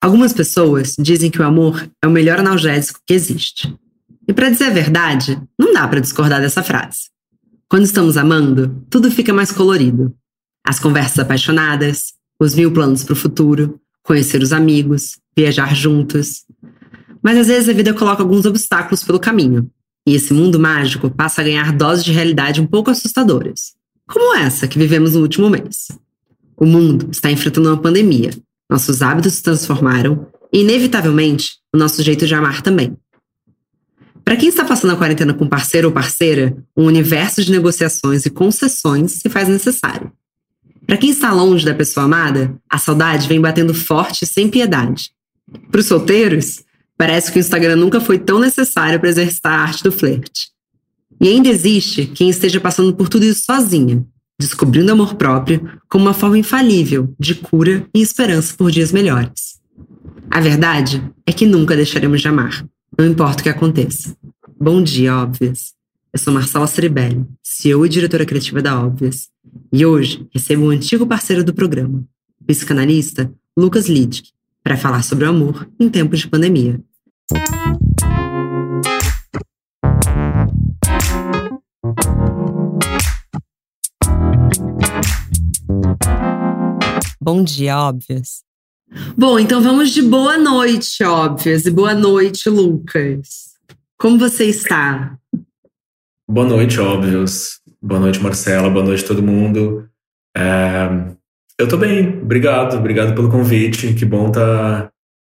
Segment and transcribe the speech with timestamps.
[0.00, 3.74] Algumas pessoas dizem que o amor é o melhor analgésico que existe.
[4.28, 7.10] E para dizer a verdade, não dá para discordar dessa frase.
[7.68, 10.14] Quando estamos amando, tudo fica mais colorido.
[10.64, 16.44] As conversas apaixonadas, os mil planos para o futuro, conhecer os amigos, viajar juntos.
[17.22, 19.68] Mas às vezes a vida coloca alguns obstáculos pelo caminho,
[20.06, 23.74] e esse mundo mágico passa a ganhar doses de realidade um pouco assustadoras,
[24.06, 25.88] como essa que vivemos no último mês.
[26.56, 28.30] O mundo está enfrentando uma pandemia,
[28.68, 32.96] nossos hábitos se transformaram e, inevitavelmente, o nosso jeito de amar também.
[34.24, 38.30] Para quem está passando a quarentena com parceiro ou parceira, um universo de negociações e
[38.30, 40.12] concessões se faz necessário.
[40.86, 45.10] Para quem está longe da pessoa amada, a saudade vem batendo forte sem piedade.
[45.70, 46.62] Para os solteiros,
[46.96, 50.50] parece que o Instagram nunca foi tão necessário para exercitar a arte do flerte.
[51.20, 54.04] E ainda existe quem esteja passando por tudo isso sozinha,
[54.38, 59.58] descobrindo amor próprio como uma forma infalível de cura e esperança por dias melhores.
[60.30, 62.64] A verdade é que nunca deixaremos de amar,
[62.96, 64.16] não importa o que aconteça.
[64.60, 65.72] Bom dia, Óbvias.
[66.12, 69.28] Eu sou Marcela Ceribelli, CEO e diretora criativa da Óbvias,
[69.72, 72.04] e hoje recebo um antigo parceiro do programa,
[72.40, 74.30] o psicanalista Lucas Lidk,
[74.62, 76.80] para falar sobre o amor em tempos de pandemia.
[87.30, 88.42] Bom dia, óbvias.
[89.14, 93.50] Bom, então vamos de boa noite, óbvias, e boa noite, Lucas.
[93.98, 95.14] Como você está?
[96.26, 97.60] Boa noite, óbvios.
[97.82, 98.70] Boa noite, Marcela.
[98.70, 99.86] Boa noite, todo mundo.
[100.34, 100.88] É...
[101.58, 102.78] Eu tô bem, obrigado.
[102.78, 103.92] Obrigado pelo convite.
[103.92, 104.92] Que bom estar tá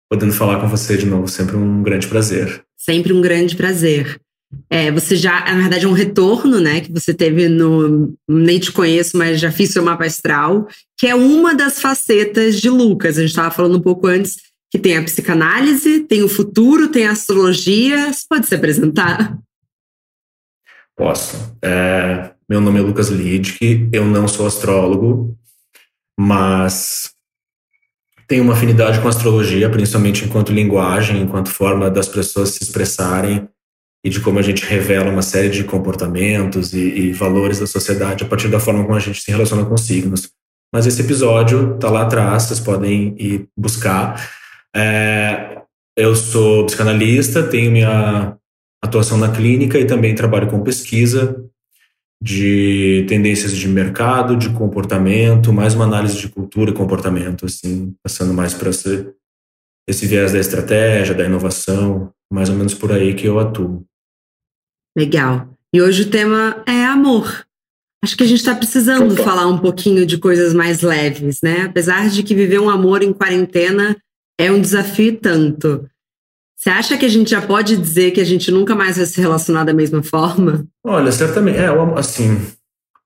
[0.09, 1.27] podendo falar com você de novo.
[1.27, 2.65] Sempre um grande prazer.
[2.75, 4.19] Sempre um grande prazer.
[4.69, 8.71] É, você já, na verdade, é um retorno, né, que você teve no Nem Te
[8.71, 13.17] Conheço, mas já fiz seu mapa astral, que é uma das facetas de Lucas.
[13.17, 14.37] A gente estava falando um pouco antes
[14.71, 18.11] que tem a psicanálise, tem o futuro, tem a astrologia.
[18.11, 19.37] Você pode se apresentar?
[20.95, 21.55] Posso.
[21.61, 25.37] É, meu nome é Lucas Lidke, eu não sou astrólogo,
[26.19, 27.11] mas
[28.27, 33.47] tenho uma afinidade com a astrologia, principalmente enquanto linguagem, enquanto forma das pessoas se expressarem
[34.03, 38.23] e de como a gente revela uma série de comportamentos e, e, valores da sociedade
[38.23, 40.29] a partir da forma como a gente se relaciona com signos.
[40.73, 44.29] Mas esse episódio está lá atrás, vocês podem ir buscar.
[44.75, 45.61] É,
[45.95, 48.35] eu sou psicanalista, tenho minha
[48.83, 51.41] atuação na clínica e também trabalho com pesquisa
[52.21, 58.33] de tendências de mercado, de comportamento, mais uma análise de cultura e comportamento, assim, passando
[58.33, 59.13] mais para esse,
[59.87, 63.85] esse viés da estratégia, da inovação, mais ou menos por aí que eu atuo.
[64.95, 65.49] Legal.
[65.73, 67.45] E hoje o tema é amor.
[68.03, 69.23] Acho que a gente está precisando Opa.
[69.23, 71.63] falar um pouquinho de coisas mais leves, né?
[71.63, 73.95] Apesar de que viver um amor em quarentena
[74.37, 75.89] é um desafio tanto.
[76.55, 79.19] Você acha que a gente já pode dizer que a gente nunca mais vai se
[79.19, 80.65] relacionar da mesma forma?
[80.83, 81.57] Olha, certamente.
[81.57, 81.67] É,
[81.97, 82.39] assim,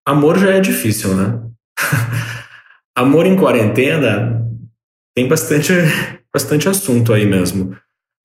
[0.05, 1.41] amor já é difícil, né?
[2.95, 4.43] amor em quarentena
[5.15, 5.73] tem bastante,
[6.33, 7.75] bastante assunto aí mesmo.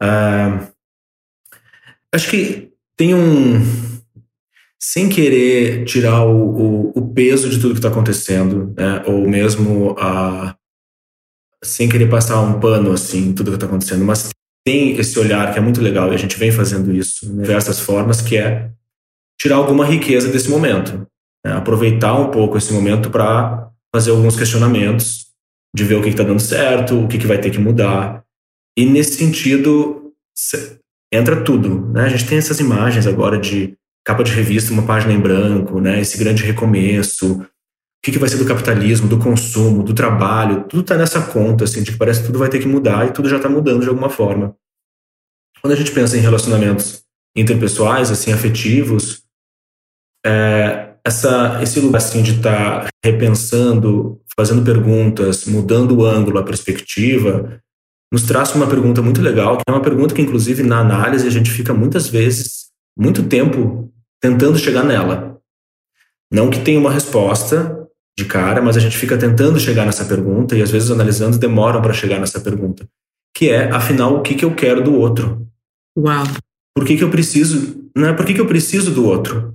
[0.02, 0.68] Uh,
[2.12, 2.71] acho que
[3.02, 3.60] tem um.
[4.80, 9.02] Sem querer tirar o, o, o peso de tudo que está acontecendo, né?
[9.06, 10.56] ou mesmo a,
[11.64, 14.28] sem querer passar um pano assim, tudo que está acontecendo, mas
[14.64, 17.80] tem esse olhar que é muito legal e a gente vem fazendo isso de diversas
[17.80, 18.70] formas, que é
[19.40, 21.06] tirar alguma riqueza desse momento,
[21.44, 21.52] né?
[21.54, 25.26] aproveitar um pouco esse momento para fazer alguns questionamentos,
[25.74, 28.24] de ver o que está dando certo, o que, que vai ter que mudar.
[28.76, 30.12] E nesse sentido,
[31.12, 31.88] entra tudo.
[31.92, 32.04] Né?
[32.04, 36.00] A gente tem essas imagens agora de capa de revista, uma página em branco, né?
[36.00, 37.40] esse grande recomeço.
[37.40, 37.46] O
[38.04, 40.64] que, que vai ser do capitalismo, do consumo, do trabalho?
[40.64, 43.12] Tudo está nessa conta, assim, de que parece que tudo vai ter que mudar e
[43.12, 44.56] tudo já está mudando de alguma forma.
[45.60, 47.04] Quando a gente pensa em relacionamentos
[47.36, 49.22] interpessoais, assim, afetivos,
[50.26, 56.44] é, essa, esse lugar assim, de estar tá repensando, fazendo perguntas, mudando o ângulo, a
[56.44, 57.60] perspectiva,
[58.12, 61.30] nos traz uma pergunta muito legal, que é uma pergunta que, inclusive, na análise a
[61.30, 62.66] gente fica muitas vezes,
[62.96, 65.40] muito tempo, tentando chegar nela.
[66.30, 70.54] Não que tenha uma resposta de cara, mas a gente fica tentando chegar nessa pergunta
[70.54, 72.86] e, às vezes, analisando demoram para chegar nessa pergunta,
[73.34, 75.48] que é, afinal, o que, que eu quero do outro?
[75.96, 76.24] Uau!
[76.76, 77.82] Por que, que eu preciso?
[77.96, 79.54] Não é por que, que eu preciso do outro?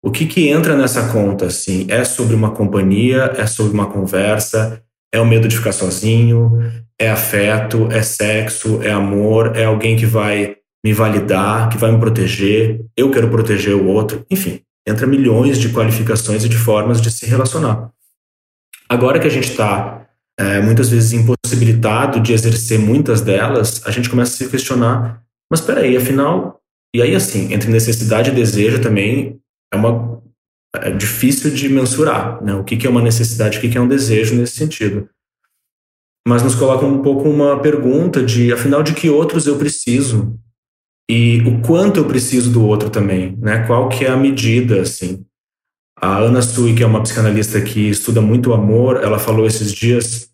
[0.00, 1.86] O que, que entra nessa conta, assim?
[1.88, 4.80] É sobre uma companhia, é sobre uma conversa,
[5.12, 10.06] é o medo de ficar sozinho, é afeto, é sexo, é amor, é alguém que
[10.06, 15.58] vai me validar, que vai me proteger, eu quero proteger o outro, enfim, entra milhões
[15.58, 17.90] de qualificações e de formas de se relacionar.
[18.88, 20.06] Agora que a gente está
[20.38, 25.60] é, muitas vezes impossibilitado de exercer muitas delas, a gente começa a se questionar, mas
[25.60, 26.60] espera aí, afinal,
[26.94, 29.40] e aí assim, entre necessidade e desejo também
[29.72, 30.16] é uma
[30.76, 32.54] é difícil de mensurar, né?
[32.54, 35.08] O que, que é uma necessidade, o que, que é um desejo nesse sentido.
[36.26, 40.36] Mas nos coloca um pouco uma pergunta de, afinal, de que outros eu preciso
[41.08, 43.64] e o quanto eu preciso do outro também, né?
[43.66, 45.24] Qual que é a medida, assim?
[45.98, 49.72] A Ana Sui, que é uma psicanalista que estuda muito o amor, ela falou esses
[49.72, 50.28] dias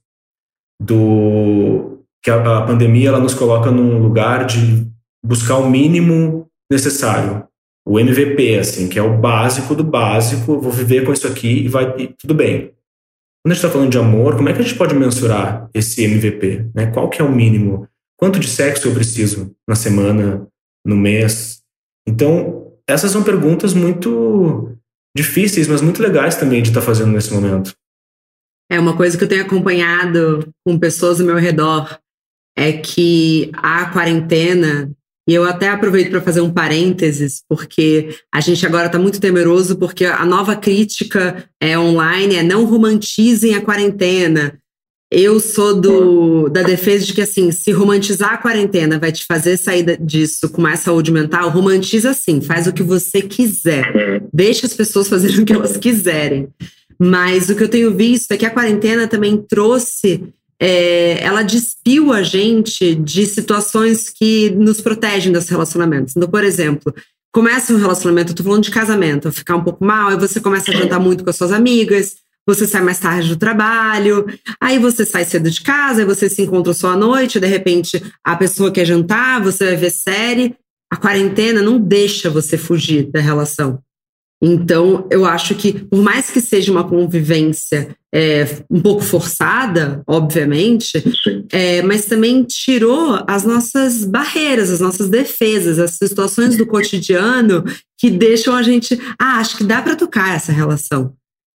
[0.81, 4.91] do que a, a pandemia ela nos coloca num lugar de
[5.25, 7.47] buscar o mínimo necessário,
[7.87, 11.69] o MVP, assim, que é o básico do básico, vou viver com isso aqui e
[11.69, 12.73] vai e tudo bem.
[13.43, 16.05] Quando a gente está falando de amor, como é que a gente pode mensurar esse
[16.05, 16.71] MVP?
[16.75, 16.87] Né?
[16.93, 17.89] Qual que é o mínimo?
[18.17, 20.47] Quanto de sexo eu preciso na semana,
[20.87, 21.61] no mês?
[22.07, 24.77] Então, essas são perguntas muito
[25.17, 27.75] difíceis, mas muito legais também de estar tá fazendo nesse momento.
[28.71, 31.99] É uma coisa que eu tenho acompanhado com pessoas ao meu redor
[32.57, 34.91] é que a quarentena
[35.33, 39.79] e eu até aproveito para fazer um parênteses, porque a gente agora está muito temeroso,
[39.79, 44.59] porque a nova crítica é, online é não romantizem a quarentena.
[45.11, 49.57] Eu sou do, da defesa de que, assim, se romantizar a quarentena vai te fazer
[49.57, 54.23] sair disso com mais saúde mental, romantiza sim, faz o que você quiser.
[54.35, 56.49] Deixa as pessoas fazerem o que elas quiserem.
[57.01, 60.25] Mas o que eu tenho visto é que a quarentena também trouxe
[60.65, 66.17] é, ela despiu a gente de situações que nos protegem dos relacionamentos.
[66.17, 66.95] Então, por exemplo,
[67.35, 70.71] começa um relacionamento, eu tô falando de casamento, ficar um pouco mal, aí você começa
[70.71, 72.15] a jantar muito com as suas amigas,
[72.47, 74.25] você sai mais tarde do trabalho,
[74.61, 78.01] aí você sai cedo de casa, aí você se encontra só à noite, de repente
[78.23, 80.55] a pessoa quer jantar, você vai ver série.
[80.89, 83.83] A quarentena não deixa você fugir da relação.
[84.45, 91.01] Então, eu acho que, por mais que seja uma convivência é, um pouco forçada, obviamente,
[91.53, 97.63] é, mas também tirou as nossas barreiras, as nossas defesas, as situações do cotidiano
[97.97, 99.01] que deixam a gente.
[99.17, 101.15] Ah, acho que dá para tocar essa relação.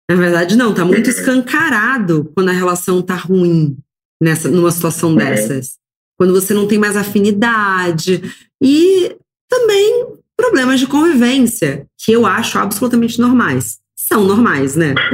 [0.09, 3.77] Na verdade, não, tá muito escancarado quando a relação tá ruim
[4.23, 5.17] nessa, numa situação uhum.
[5.17, 5.77] dessas.
[6.17, 8.23] Quando você não tem mais afinidade.
[8.63, 9.17] E
[9.49, 10.07] também
[10.37, 13.79] problemas de convivência, que eu acho absolutamente normais.
[13.97, 14.95] São normais, né?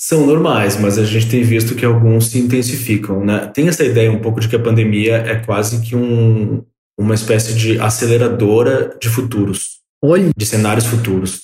[0.00, 3.46] São normais, mas a gente tem visto que alguns se intensificam, né?
[3.54, 6.64] Tem essa ideia um pouco de que a pandemia é quase que um,
[6.98, 10.30] uma espécie de aceleradora de futuros, Olha.
[10.36, 11.42] de cenários futuros.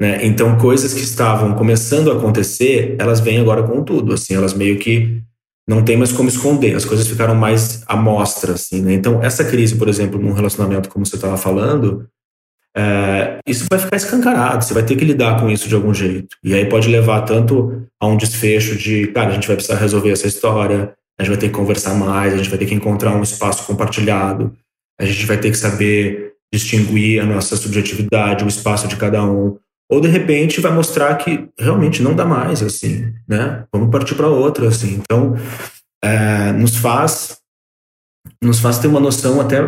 [0.00, 0.24] Né?
[0.24, 4.14] Então, coisas que estavam começando a acontecer, elas vêm agora com tudo.
[4.14, 5.22] Assim, elas meio que
[5.68, 8.94] não tem mais como esconder, as coisas ficaram mais à mostra, assim, né?
[8.94, 12.08] Então, essa crise, por exemplo, num relacionamento como você estava falando,
[12.74, 16.36] é, isso vai ficar escancarado, você vai ter que lidar com isso de algum jeito.
[16.42, 20.10] E aí pode levar tanto a um desfecho de, cara, a gente vai precisar resolver
[20.10, 23.14] essa história, a gente vai ter que conversar mais, a gente vai ter que encontrar
[23.14, 24.54] um espaço compartilhado,
[24.98, 29.58] a gente vai ter que saber distinguir a nossa subjetividade, o espaço de cada um,
[29.90, 33.64] ou de repente vai mostrar que realmente não dá mais, assim, né?
[33.72, 35.00] Vamos partir para outra, assim.
[35.00, 35.36] Então,
[36.02, 37.38] é, nos faz
[38.42, 39.58] nos faz ter uma noção até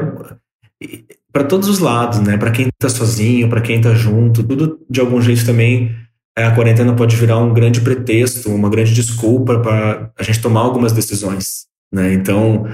[1.32, 2.36] para todos os lados, né?
[2.36, 5.94] Para quem está sozinho, para quem está junto, tudo de algum jeito também
[6.40, 10.60] é, a quarentena pode virar um grande pretexto, uma grande desculpa para a gente tomar
[10.60, 12.12] algumas decisões, né?
[12.12, 12.66] Então,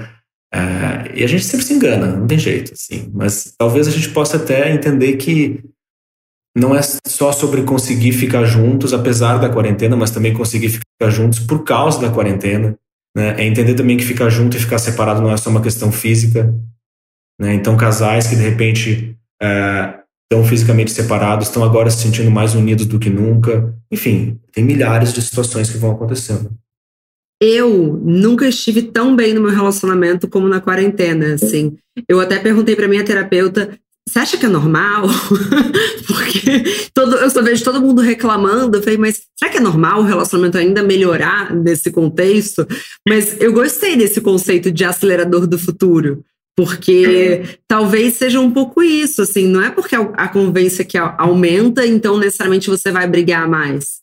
[0.53, 3.09] é, e a gente sempre se engana, não tem jeito, assim.
[3.13, 5.63] Mas talvez a gente possa até entender que
[6.57, 11.37] não é só sobre conseguir ficar juntos apesar da quarentena, mas também conseguir ficar juntos
[11.37, 12.75] por causa da quarentena.
[13.15, 13.35] Né?
[13.37, 16.51] É entender também que ficar junto e ficar separado não é só uma questão física.
[17.39, 17.53] Né?
[17.53, 22.87] Então, casais que de repente é, estão fisicamente separados estão agora se sentindo mais unidos
[22.87, 23.71] do que nunca.
[23.91, 26.49] Enfim, tem milhares de situações que vão acontecendo.
[27.39, 31.77] Eu nunca estive tão bem no meu relacionamento como na quarentena, assim.
[32.09, 35.03] Eu até perguntei para minha terapeuta você acha que é normal?
[36.07, 38.77] Porque todo, eu só vejo todo mundo reclamando.
[38.77, 42.65] Eu falei, mas será que é normal o relacionamento ainda melhorar nesse contexto?
[43.07, 46.23] Mas eu gostei desse conceito de acelerador do futuro.
[46.55, 52.17] Porque talvez seja um pouco isso, assim, não é porque a convivência que aumenta, então
[52.17, 53.97] necessariamente você vai brigar mais.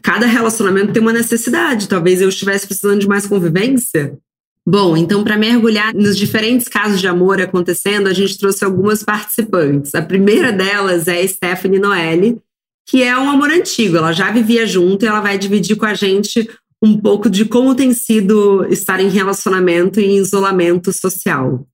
[0.00, 1.88] Cada relacionamento tem uma necessidade.
[1.88, 4.16] Talvez eu estivesse precisando de mais convivência,
[4.66, 9.94] Bom, então, para mergulhar nos diferentes casos de amor acontecendo, a gente trouxe algumas participantes.
[9.94, 12.40] A primeira delas é Stephanie Noelle,
[12.88, 15.94] que é um amor antigo, ela já vivia junto e ela vai dividir com a
[15.94, 16.48] gente
[16.82, 21.64] um pouco de como tem sido estar em relacionamento e em isolamento social.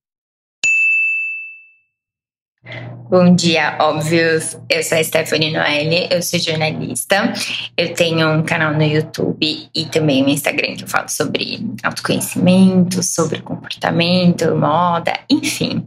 [3.10, 4.58] Bom dia, óbvios.
[4.68, 7.32] Eu sou a Stephanie Noelle, eu sou jornalista.
[7.74, 13.02] Eu tenho um canal no YouTube e também um Instagram que eu falo sobre autoconhecimento,
[13.02, 15.86] sobre comportamento, moda, enfim.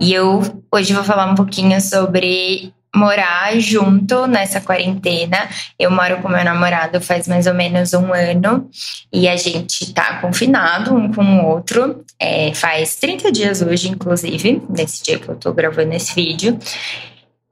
[0.00, 0.40] E eu
[0.72, 5.48] hoje vou falar um pouquinho sobre morar junto nessa quarentena.
[5.78, 8.68] Eu moro com meu namorado faz mais ou menos um ano
[9.12, 12.04] e a gente tá confinado um com o outro.
[12.18, 16.58] É, faz 30 dias hoje, inclusive, nesse dia que eu tô gravando esse vídeo.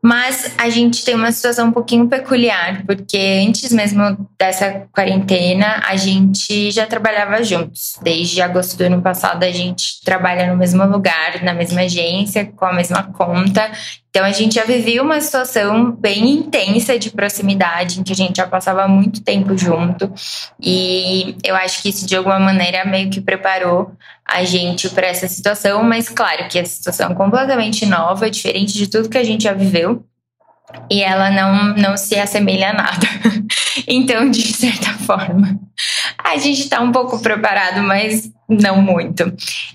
[0.03, 5.95] Mas a gente tem uma situação um pouquinho peculiar, porque antes mesmo dessa quarentena, a
[5.95, 7.99] gente já trabalhava juntos.
[8.03, 12.65] Desde agosto do ano passado, a gente trabalha no mesmo lugar, na mesma agência, com
[12.65, 13.71] a mesma conta.
[14.11, 18.37] Então a gente já vivia uma situação bem intensa de proximidade, em que a gente
[18.37, 20.13] já passava muito tempo junto.
[20.61, 23.93] E eu acho que isso de alguma maneira meio que preparou
[24.27, 28.89] a gente para essa situação, mas claro que a situação é completamente nova, diferente de
[28.89, 30.05] tudo que a gente já viveu.
[30.91, 33.07] E ela não, não se assemelha a nada.
[33.87, 35.59] então, de certa forma,
[36.19, 39.33] a gente está um pouco preparado, mas não muito.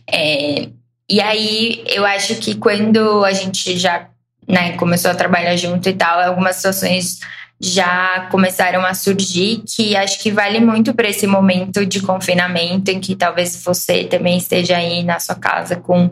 [0.10, 0.70] É,
[1.10, 4.08] e aí, eu acho que quando a gente já
[4.48, 7.20] né, começou a trabalhar junto e tal, algumas situações
[7.60, 13.00] já começaram a surgir que acho que vale muito para esse momento de confinamento em
[13.00, 16.12] que talvez você também esteja aí na sua casa com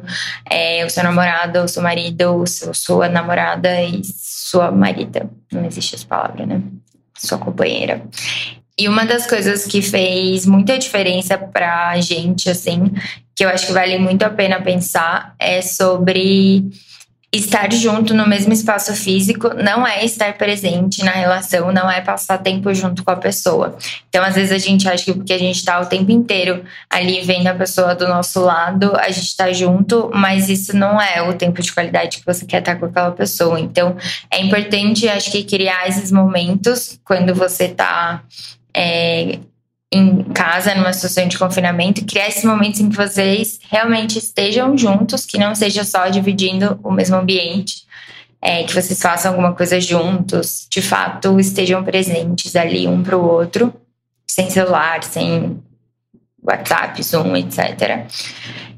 [0.50, 5.30] é, o seu namorado, o seu marido, o seu, sua namorada e sua marida.
[5.52, 6.62] Não existe essa palavra, né?
[7.18, 8.02] Sua companheira.
[8.78, 12.92] E uma das coisas que fez muita diferença pra gente, assim,
[13.36, 16.64] que eu acho que vale muito a pena pensar, é sobre
[17.34, 22.38] estar junto no mesmo espaço físico não é estar presente na relação, não é passar
[22.38, 23.76] tempo junto com a pessoa.
[24.08, 27.22] Então, às vezes a gente acha que porque a gente está o tempo inteiro ali
[27.22, 31.34] vendo a pessoa do nosso lado, a gente está junto, mas isso não é o
[31.34, 33.60] tempo de qualidade que você quer estar com aquela pessoa.
[33.60, 33.98] Então,
[34.30, 38.22] é importante, acho que criar esses momentos quando você está
[38.76, 39.40] é,
[39.94, 45.26] em casa, numa situação de confinamento, criar esses momentos em que vocês realmente estejam juntos,
[45.26, 47.84] que não seja só dividindo o mesmo ambiente,
[48.42, 53.24] é, que vocês façam alguma coisa juntos, de fato estejam presentes ali um para o
[53.24, 53.72] outro,
[54.28, 55.62] sem celular, sem
[56.42, 58.08] WhatsApp, Zoom, etc.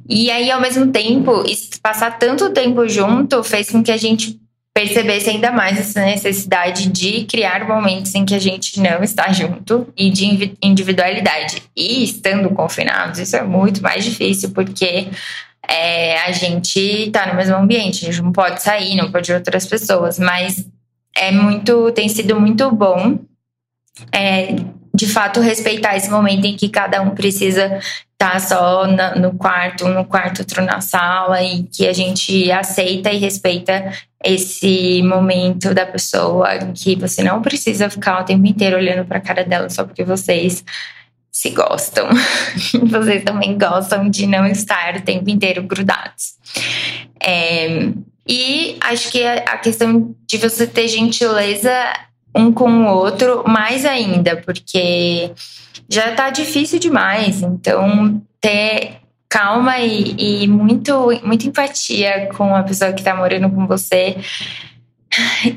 [0.08, 1.44] E aí, ao mesmo tempo,
[1.82, 4.40] passar tanto tempo junto fez com que a gente
[4.76, 9.88] percebesse ainda mais essa necessidade de criar momentos em que a gente não está junto
[9.96, 11.64] e de individualidade.
[11.74, 15.08] E estando confinados, isso é muito mais difícil, porque
[15.66, 19.38] é, a gente está no mesmo ambiente, a gente não pode sair, não pode ver
[19.38, 20.68] outras pessoas, mas
[21.16, 23.18] é muito, tem sido muito bom.
[24.12, 24.56] É,
[24.96, 27.80] de fato respeitar esse momento em que cada um precisa
[28.18, 33.12] tá só na, no quarto, no quarto, outro na sala, e que a gente aceita
[33.12, 33.92] e respeita
[34.24, 39.18] esse momento da pessoa em que você não precisa ficar o tempo inteiro olhando para
[39.18, 40.64] a cara dela só porque vocês
[41.32, 42.08] se gostam.
[42.88, 46.36] vocês também gostam de não estar o tempo inteiro grudados.
[47.22, 47.90] É,
[48.28, 51.70] e acho que a questão de você ter gentileza
[52.36, 55.32] um com o outro, mais ainda, porque
[55.90, 57.42] já tá difícil demais.
[57.42, 58.98] Então, ter
[59.30, 64.18] calma e, e muito, muita empatia com a pessoa que tá morando com você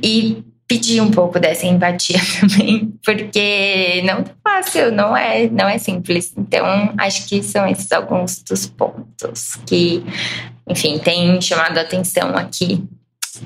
[0.03, 5.79] e pedir um pouco dessa empatia também, porque não tá fácil, não é, não é
[5.79, 6.33] simples.
[6.37, 10.05] Então, acho que são esses alguns dos pontos que,
[10.69, 12.85] enfim, tem chamado a atenção aqui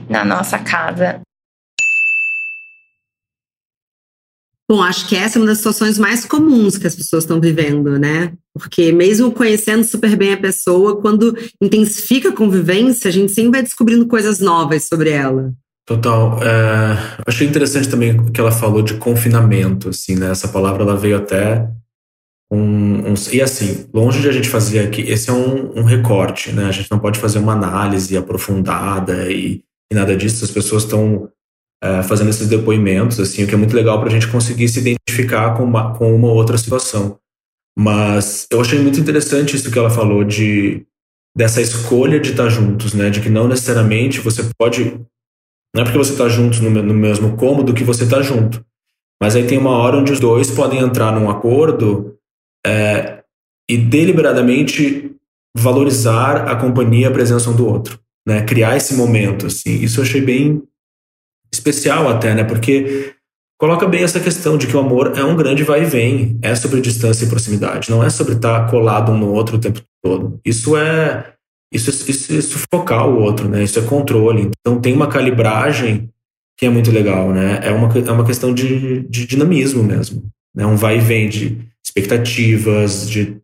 [0.09, 1.21] na nossa casa
[4.73, 7.99] Bom, acho que essa é uma das situações mais comuns que as pessoas estão vivendo,
[7.99, 8.33] né?
[8.55, 13.63] Porque mesmo conhecendo super bem a pessoa, quando intensifica a convivência, a gente sempre vai
[13.63, 15.53] descobrindo coisas novas sobre ela.
[15.87, 16.43] Total.
[16.43, 20.31] É, achei interessante também o que ela falou de confinamento, assim, né?
[20.31, 21.69] Essa palavra ela veio até
[22.51, 26.51] um, um, e assim, longe de a gente fazer aqui, esse é um, um, recorte,
[26.51, 26.65] né?
[26.65, 29.63] A gente não pode fazer uma análise aprofundada e,
[29.93, 30.43] e nada disso.
[30.43, 31.29] As pessoas estão
[31.83, 34.79] é, fazendo esses depoimentos, assim, o que é muito legal para a gente conseguir se
[34.79, 37.19] identificar com uma, com uma outra situação.
[37.77, 40.87] Mas eu achei muito interessante isso que ela falou de
[41.35, 43.11] dessa escolha de estar juntos, né?
[43.11, 45.01] De que não necessariamente você pode
[45.75, 48.63] não é porque você está juntos no, no, mesmo cômodo que você está junto.
[49.21, 52.19] Mas aí tem uma hora onde os dois podem entrar num acordo
[52.65, 53.23] é,
[53.69, 55.17] e deliberadamente
[55.57, 58.45] valorizar a companhia, a presença um do outro, né?
[58.45, 59.77] Criar esse momento, assim.
[59.77, 60.63] Isso eu achei bem
[61.53, 62.45] especial até, né?
[62.45, 63.15] Porque
[63.59, 66.55] coloca bem essa questão de que o amor é um grande vai e vem, é
[66.55, 70.41] sobre distância e proximidade, não é sobre estar colado um no outro o tempo todo.
[70.45, 71.33] Isso é
[71.73, 73.65] isso, isso é sufocar o outro, né?
[73.65, 74.51] Isso é controle.
[74.61, 76.11] Então tem uma calibragem
[76.59, 77.61] que é muito legal, né?
[77.63, 80.23] É uma, é uma questão de, de dinamismo mesmo.
[80.55, 80.67] Né?
[80.67, 83.41] Um vai e vem de expectativas, de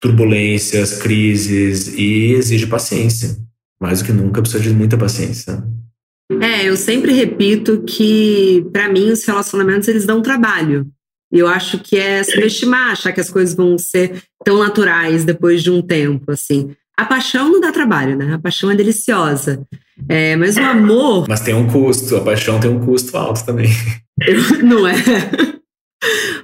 [0.00, 3.36] turbulências, crises e exige paciência.
[3.80, 5.62] Mais do que nunca precisa de muita paciência.
[6.40, 10.86] É, eu sempre repito que para mim os relacionamentos eles dão trabalho.
[11.32, 15.62] E eu acho que é subestimar, achar que as coisas vão ser tão naturais depois
[15.62, 16.74] de um tempo, assim.
[16.96, 18.34] A paixão não dá trabalho, né?
[18.34, 19.62] A paixão é deliciosa.
[20.08, 21.26] É, mas o amor.
[21.28, 23.68] Mas tem um custo, a paixão tem um custo alto também.
[24.62, 24.94] não é?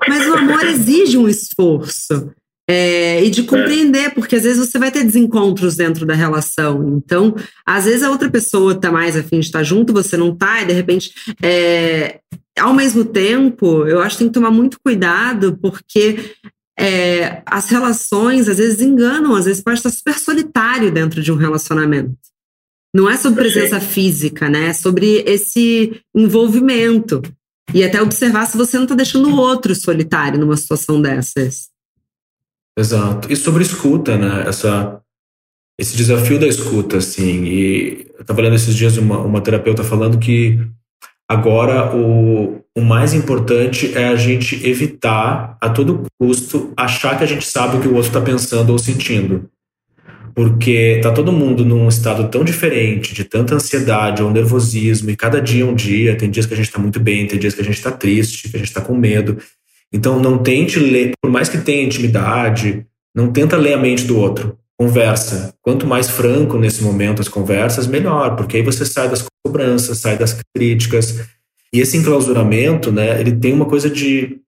[0.09, 2.31] Mas o amor exige um esforço.
[2.69, 6.97] É, e de compreender, porque às vezes você vai ter desencontros dentro da relação.
[6.97, 7.35] Então,
[7.66, 10.66] às vezes a outra pessoa está mais afim de estar junto, você não está, e
[10.66, 11.12] de repente.
[11.42, 12.21] É,
[12.59, 16.35] ao mesmo tempo, eu acho que tem que tomar muito cuidado, porque
[16.78, 21.37] é, as relações às vezes enganam, às vezes pode estar super solitário dentro de um
[21.37, 22.16] relacionamento.
[22.95, 24.69] Não é sobre presença física, né?
[24.69, 27.23] É sobre esse envolvimento.
[27.73, 31.72] E até observar se você não está deixando o outro solitário numa situação dessas.
[32.76, 33.33] Exato.
[33.33, 34.45] E sobre escuta, né?
[34.49, 35.00] Essa,
[35.79, 37.45] esse desafio da escuta, assim.
[37.45, 40.59] E eu estava lendo esses dias uma, uma terapeuta falando que
[41.33, 47.26] Agora, o, o mais importante é a gente evitar, a todo custo, achar que a
[47.26, 49.49] gente sabe o que o outro está pensando ou sentindo.
[50.35, 55.41] Porque tá todo mundo num estado tão diferente, de tanta ansiedade ou nervosismo, e cada
[55.41, 56.17] dia é um dia.
[56.17, 58.50] Tem dias que a gente está muito bem, tem dias que a gente está triste,
[58.50, 59.38] que a gente está com medo.
[59.93, 64.19] Então, não tente ler, por mais que tenha intimidade, não tenta ler a mente do
[64.19, 65.55] outro conversa.
[65.63, 70.19] Quanto mais franco nesse momento as conversas, melhor, porque aí você sai das cobranças, sai
[70.19, 71.21] das críticas.
[71.73, 74.39] E esse enclausuramento, né, ele tem uma coisa de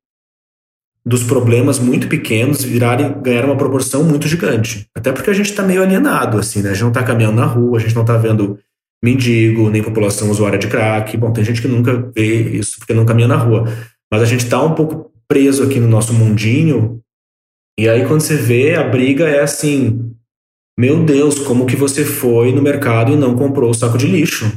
[1.07, 4.89] dos problemas muito pequenos virarem ganhar uma proporção muito gigante.
[4.97, 6.71] Até porque a gente está meio alienado, assim, né?
[6.71, 8.59] A gente não está caminhando na rua, a gente não está vendo
[9.03, 11.15] mendigo, nem população usuária de crack.
[11.19, 13.71] Bom, tem gente que nunca vê isso porque não caminha na rua.
[14.11, 17.01] Mas a gente está um pouco preso aqui no nosso mundinho.
[17.79, 20.15] E aí, quando você vê, a briga é assim:
[20.79, 24.51] meu Deus, como que você foi no mercado e não comprou o saco de lixo?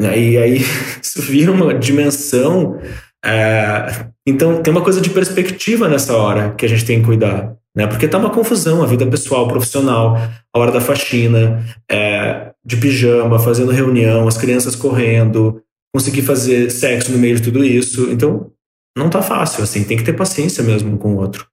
[0.00, 0.58] E aí
[1.02, 2.78] isso vira uma dimensão.
[3.24, 7.56] É, então tem uma coisa de perspectiva nessa hora que a gente tem que cuidar.
[7.76, 7.86] Né?
[7.86, 13.38] Porque tá uma confusão a vida pessoal, profissional, a hora da faxina, é, de pijama,
[13.38, 15.62] fazendo reunião, as crianças correndo,
[15.94, 18.10] conseguir fazer sexo no meio de tudo isso.
[18.10, 18.50] Então
[18.96, 21.46] não tá fácil, assim, tem que ter paciência mesmo com o outro.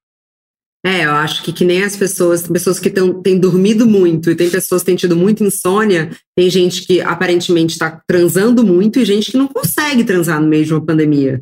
[0.85, 4.29] É, eu acho que que nem as pessoas, tem pessoas que tão, têm dormido muito
[4.29, 8.99] e tem pessoas que têm tido muita insônia, tem gente que aparentemente está transando muito
[8.99, 11.41] e gente que não consegue transar no meio de uma pandemia.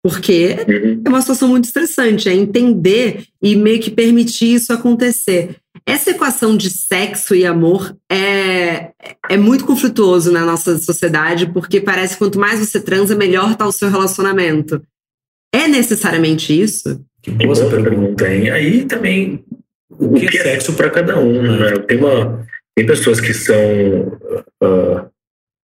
[0.00, 1.02] Porque uhum.
[1.04, 5.56] é uma situação muito estressante, é entender e meio que permitir isso acontecer.
[5.84, 8.92] Essa equação de sexo e amor é,
[9.28, 13.66] é muito conflituoso na nossa sociedade, porque parece que quanto mais você transa, melhor está
[13.66, 14.80] o seu relacionamento.
[15.58, 17.04] É necessariamente isso?
[17.20, 18.48] Que boa essa pergunta, hein?
[18.50, 19.44] Aí também,
[19.90, 21.78] o que, é sexo para cada um, né?
[21.80, 23.58] Tem, uma, tem pessoas que são
[24.62, 25.10] uh,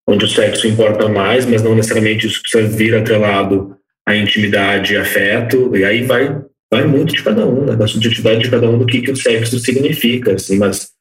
[0.06, 5.76] onde o sexo importa mais, mas não necessariamente isso precisa vir atrelado à intimidade, afeto,
[5.76, 6.40] e aí vai,
[6.70, 7.74] vai muito de cada um, né?
[7.74, 10.92] Da subjetividade de cada um do que, que o sexo significa, assim, mas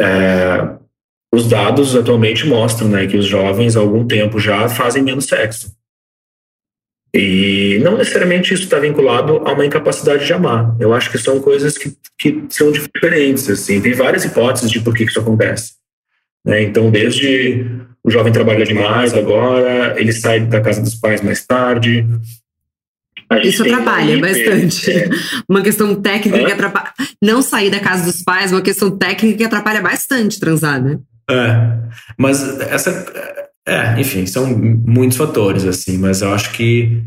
[0.00, 0.76] é,
[1.32, 5.74] os dados atualmente mostram né, que os jovens há algum tempo já fazem menos sexo.
[7.14, 10.74] E não necessariamente isso está vinculado a uma incapacidade de amar.
[10.80, 13.48] Eu acho que são coisas que, que são diferentes.
[13.50, 13.80] Assim.
[13.80, 15.74] Tem várias hipóteses de por que isso acontece.
[16.44, 16.62] Né?
[16.62, 17.66] Então, desde
[18.02, 22.06] o jovem trabalha demais agora, ele sai da casa dos pais mais tarde.
[23.42, 24.90] Isso atrapalha bastante.
[24.90, 25.08] É.
[25.48, 26.92] Uma questão técnica que atrapalha.
[27.22, 30.98] Não sair da casa dos pais, uma questão técnica que atrapalha bastante transar, né?
[31.30, 31.78] É.
[32.18, 37.02] Mas essa é, enfim, são muitos fatores, assim, mas eu acho que.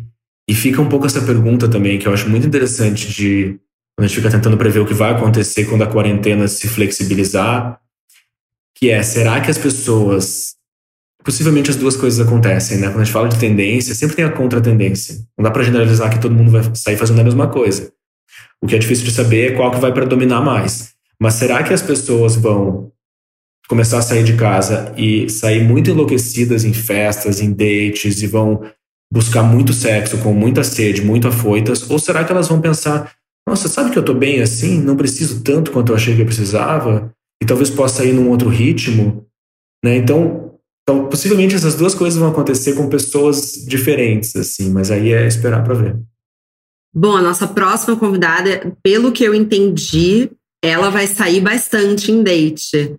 [0.48, 3.60] E fica um pouco essa pergunta também, que eu acho muito interessante de.
[3.98, 7.80] Quando a gente fica tentando prever o que vai acontecer quando a quarentena se flexibilizar,
[8.78, 10.56] que é: será que as pessoas.
[11.24, 12.88] Possivelmente as duas coisas acontecem, né?
[12.88, 15.16] Quando a gente fala de tendência, sempre tem a contra-tendência.
[15.36, 17.92] Não dá para generalizar que todo mundo vai sair fazendo a mesma coisa.
[18.62, 20.94] O que é difícil de saber é qual que vai predominar mais.
[21.20, 22.92] Mas será que as pessoas vão
[23.68, 28.62] começar a sair de casa e sair muito enlouquecidas em festas, em dates e vão
[29.12, 31.90] buscar muito sexo com muita sede, muito afoitas?
[31.90, 33.14] Ou será que elas vão pensar,
[33.48, 36.26] nossa, sabe que eu tô bem assim, não preciso tanto quanto eu achei que eu
[36.26, 39.26] precisava e talvez possa ir num outro ritmo,
[39.84, 39.98] né?
[39.98, 45.28] Então, então possivelmente essas duas coisas vão acontecer com pessoas diferentes, assim, mas aí é
[45.28, 46.00] esperar para ver.
[46.94, 50.32] Bom, a nossa próxima convidada, pelo que eu entendi,
[50.64, 52.96] ela vai sair bastante em date.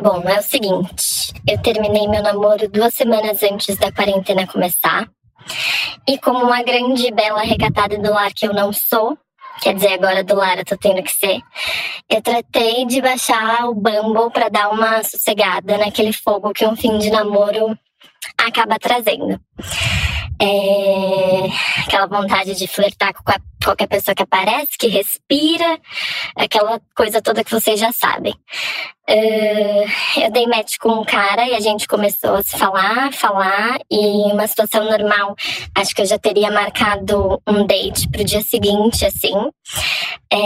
[0.00, 5.08] Bom, é o seguinte, eu terminei meu namoro duas semanas antes da quarentena começar.
[6.06, 9.18] E como uma grande, bela, recatada do lar que eu não sou,
[9.60, 11.40] quer dizer, agora do lar eu tô tendo que ser,
[12.08, 16.96] eu tratei de baixar o Bumble para dar uma sossegada naquele fogo que um fim
[16.98, 17.76] de namoro
[18.38, 19.40] acaba trazendo.
[20.40, 21.48] É,
[21.84, 23.32] aquela vontade de flertar com
[23.68, 25.78] qualquer pessoa que aparece, que respira,
[26.34, 28.32] aquela coisa toda que vocês já sabem.
[29.10, 33.78] Uh, eu dei match com um cara e a gente começou a se falar, falar,
[33.90, 35.34] e uma situação normal,
[35.74, 39.34] acho que eu já teria marcado um date pro dia seguinte, assim.
[40.32, 40.38] É,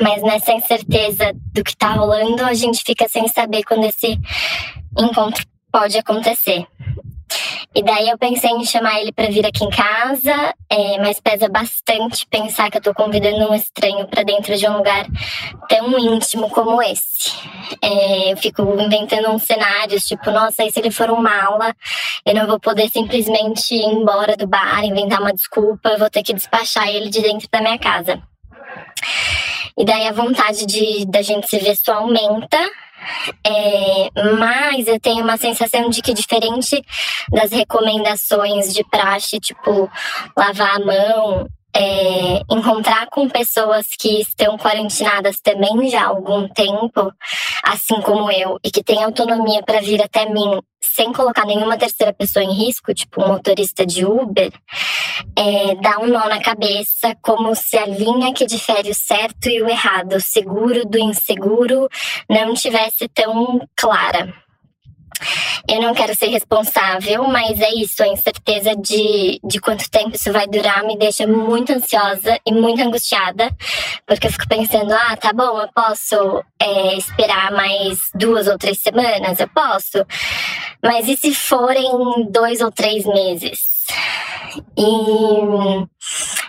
[0.00, 4.16] mas nessa incerteza do que tá rolando, a gente fica sem saber quando esse
[4.96, 6.66] encontro pode acontecer.
[7.74, 11.48] E daí eu pensei em chamar ele para vir aqui em casa, é, mas pesa
[11.48, 15.06] bastante pensar que eu tô convidando um estranho para dentro de um lugar
[15.68, 17.30] tão íntimo como esse.
[17.80, 21.74] É, eu fico inventando uns cenários, tipo, nossa, e se ele for um mala,
[22.26, 26.24] eu não vou poder simplesmente ir embora do bar, inventar uma desculpa, eu vou ter
[26.24, 28.20] que despachar ele de dentro da minha casa.
[29.78, 32.58] E daí a vontade de da gente se ver só aumenta
[33.46, 36.82] é, mas eu tenho uma sensação de que, diferente
[37.30, 39.90] das recomendações de praxe, tipo
[40.36, 47.12] lavar a mão, é, encontrar com pessoas que estão quarantinadas também já há algum tempo,
[47.62, 50.60] assim como eu, e que têm autonomia para vir até mim
[50.94, 54.52] sem colocar nenhuma terceira pessoa em risco, tipo um motorista de Uber,
[55.36, 59.62] é, dá um nó na cabeça, como se a linha que difere o certo e
[59.62, 61.88] o errado, o seguro do inseguro,
[62.28, 64.32] não tivesse tão clara.
[65.68, 70.32] Eu não quero ser responsável, mas é isso, a incerteza de, de quanto tempo isso
[70.32, 73.50] vai durar me deixa muito ansiosa e muito angustiada,
[74.06, 78.80] porque eu fico pensando, ah, tá bom, eu posso é, esperar mais duas ou três
[78.80, 80.04] semanas, eu posso,
[80.82, 81.90] mas e se forem
[82.30, 83.70] dois ou três meses?
[84.76, 84.82] E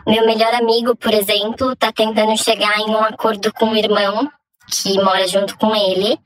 [0.10, 4.31] meu melhor amigo, por exemplo, tá tentando chegar em um acordo com o irmão
[4.71, 6.17] que mora junto com ele.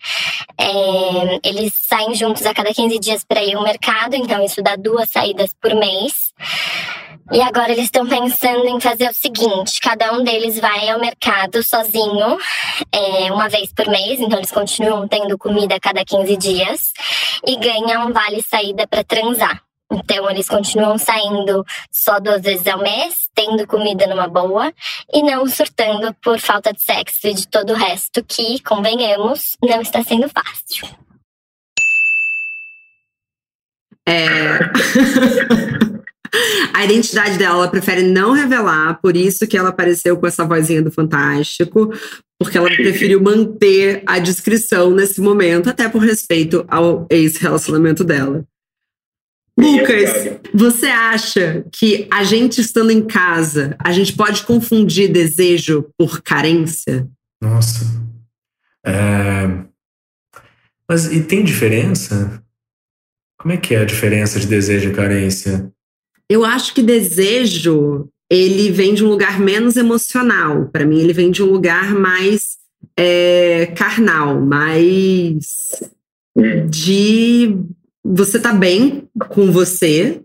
[0.58, 4.76] É, eles saem juntos a cada 15 dias para ir ao mercado, então isso dá
[4.76, 6.34] duas saídas por mês.
[7.32, 11.64] E agora eles estão pensando em fazer o seguinte: cada um deles vai ao mercado
[11.64, 12.38] sozinho,
[12.92, 16.94] é, uma vez por mês, então eles continuam tendo comida a cada 15 dias,
[17.46, 19.65] e ganham um vale saída para transar.
[19.92, 24.74] Então, eles continuam saindo só duas vezes ao mês, tendo comida numa boa
[25.14, 29.82] e não surtando por falta de sexo e de todo o resto, que, convenhamos, não
[29.82, 30.88] está sendo fácil.
[34.08, 34.60] É.
[36.74, 40.82] A identidade dela, ela prefere não revelar, por isso que ela apareceu com essa vozinha
[40.82, 41.94] do Fantástico,
[42.38, 48.44] porque ela preferiu manter a descrição nesse momento, até por respeito ao ex-relacionamento dela.
[49.58, 56.22] Lucas, você acha que a gente estando em casa, a gente pode confundir desejo por
[56.22, 57.08] carência?
[57.42, 57.86] Nossa.
[58.86, 59.66] É...
[60.88, 62.44] Mas e tem diferença?
[63.40, 65.72] Como é que é a diferença de desejo e carência?
[66.30, 70.68] Eu acho que desejo ele vem de um lugar menos emocional.
[70.68, 72.58] Para mim, ele vem de um lugar mais
[72.98, 75.70] é, carnal, mais
[76.70, 77.56] de
[78.06, 80.22] você tá bem com você,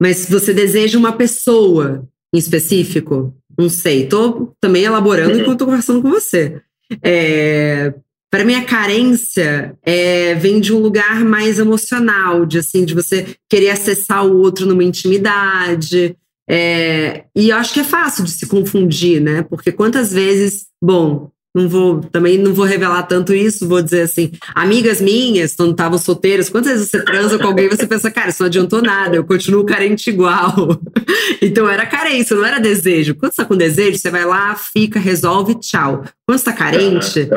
[0.00, 6.02] mas você deseja uma pessoa em específico, não sei, tô também elaborando enquanto tô conversando
[6.02, 6.60] com você.
[7.02, 7.94] É,
[8.30, 13.36] para mim a carência é, vem de um lugar mais emocional, de assim, de você
[13.48, 16.16] querer acessar o outro numa intimidade.
[16.48, 19.42] É, e eu acho que é fácil de se confundir, né?
[19.42, 24.32] Porque quantas vezes, bom, não vou, também não vou revelar tanto isso, vou dizer assim,
[24.54, 28.42] amigas minhas, quando estavam solteiras, quantas vezes você transa com alguém você pensa, cara, isso
[28.42, 30.80] não adiantou nada, eu continuo carente igual.
[31.42, 33.14] então era carência, não era desejo.
[33.14, 36.04] Quando você tá com desejo, você vai lá, fica, resolve, tchau.
[36.26, 37.28] Quando você tá carente,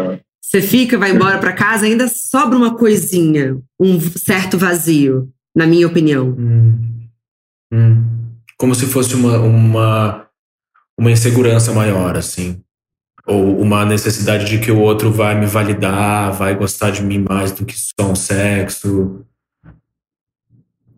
[0.41, 5.87] você fica, vai embora para casa, ainda sobra uma coisinha, um certo vazio, na minha
[5.87, 6.29] opinião.
[6.39, 6.79] Hum.
[7.73, 8.03] Hum.
[8.57, 10.25] Como se fosse uma, uma,
[10.97, 12.63] uma insegurança maior, assim
[13.25, 17.51] ou uma necessidade de que o outro vai me validar, vai gostar de mim mais
[17.51, 19.25] do que só um sexo.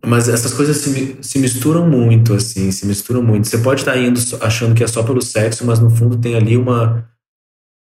[0.05, 3.47] Mas essas coisas se, se misturam muito, assim, se misturam muito.
[3.47, 6.55] Você pode estar indo achando que é só pelo sexo, mas no fundo tem ali
[6.55, 7.09] uma,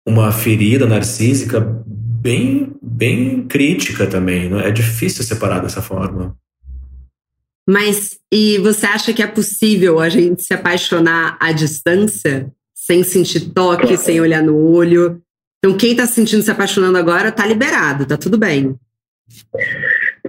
[0.08, 4.50] uma ferida narcísica bem, bem crítica também.
[4.50, 4.70] Não é?
[4.70, 6.36] é difícil separar dessa forma.
[7.68, 12.52] Mas e você acha que é possível a gente se apaixonar à distância?
[12.86, 15.20] Sem sentir toque, sem olhar no olho.
[15.58, 18.76] Então, quem está se sentindo se apaixonando agora tá liberado, tá tudo bem.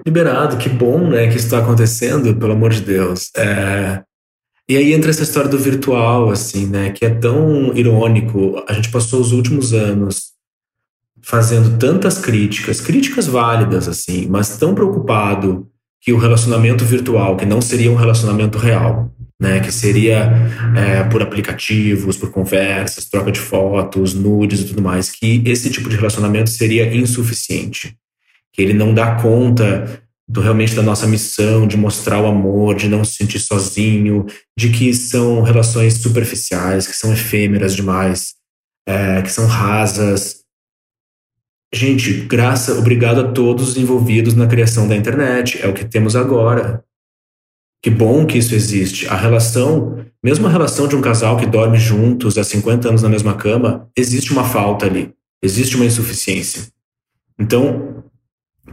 [0.06, 3.30] Liberado, que bom, né, que isso está acontecendo, pelo amor de Deus.
[3.36, 4.02] É...
[4.68, 8.64] E aí entra essa história do virtual, assim, né, que é tão irônico.
[8.66, 10.32] A gente passou os últimos anos
[11.20, 15.68] fazendo tantas críticas, críticas válidas, assim, mas tão preocupado
[16.06, 20.32] que o relacionamento virtual, que não seria um relacionamento real, né, que seria
[20.76, 25.88] é, por aplicativos, por conversas, troca de fotos, nudes e tudo mais, que esse tipo
[25.88, 27.96] de relacionamento seria insuficiente,
[28.52, 32.88] que ele não dá conta do realmente da nossa missão de mostrar o amor, de
[32.88, 38.34] não se sentir sozinho, de que são relações superficiais, que são efêmeras demais,
[38.86, 40.45] é, que são rasas,
[41.74, 45.60] Gente, graça, obrigado a todos os envolvidos na criação da internet.
[45.62, 46.84] É o que temos agora.
[47.82, 49.06] Que bom que isso existe.
[49.08, 53.08] A relação, mesmo a relação de um casal que dorme juntos há 50 anos na
[53.08, 55.12] mesma cama, existe uma falta ali.
[55.42, 56.68] Existe uma insuficiência.
[57.38, 58.04] Então,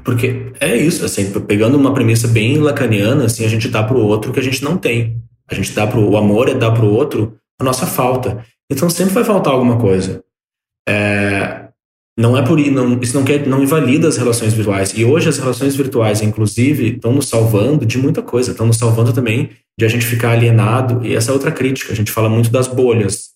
[0.04, 4.06] porque é isso, assim, pegando uma premissa bem lacaniana, assim, a gente dá para o
[4.06, 5.22] outro que a gente não tem.
[5.50, 8.44] A gente dá pro o amor é dar para o outro a nossa falta.
[8.72, 10.24] Então sempre vai faltar alguma coisa.
[10.88, 11.63] É,
[12.18, 14.94] não é por não, isso não quer, não invalida as relações virtuais.
[14.96, 18.52] E hoje as relações virtuais, inclusive, estão nos salvando de muita coisa.
[18.52, 21.06] Estão nos salvando também de a gente ficar alienado.
[21.06, 21.92] E essa é outra crítica.
[21.92, 23.30] A gente fala muito das bolhas,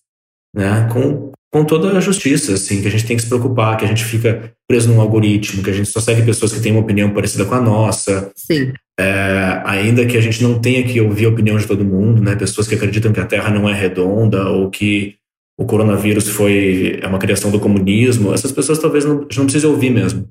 [0.54, 0.88] né?
[0.92, 3.88] Com, com toda a justiça, assim, que a gente tem que se preocupar, que a
[3.88, 7.10] gente fica preso num algoritmo, que a gente só segue pessoas que têm uma opinião
[7.10, 8.30] parecida com a nossa.
[8.36, 8.72] Sim.
[9.00, 12.36] É, ainda que a gente não tenha que ouvir a opinião de todo mundo, né?
[12.36, 15.16] Pessoas que acreditam que a Terra não é redonda ou que
[15.58, 19.90] o coronavírus foi é uma criação do comunismo, essas pessoas talvez não, não precisem ouvir
[19.90, 20.28] mesmo.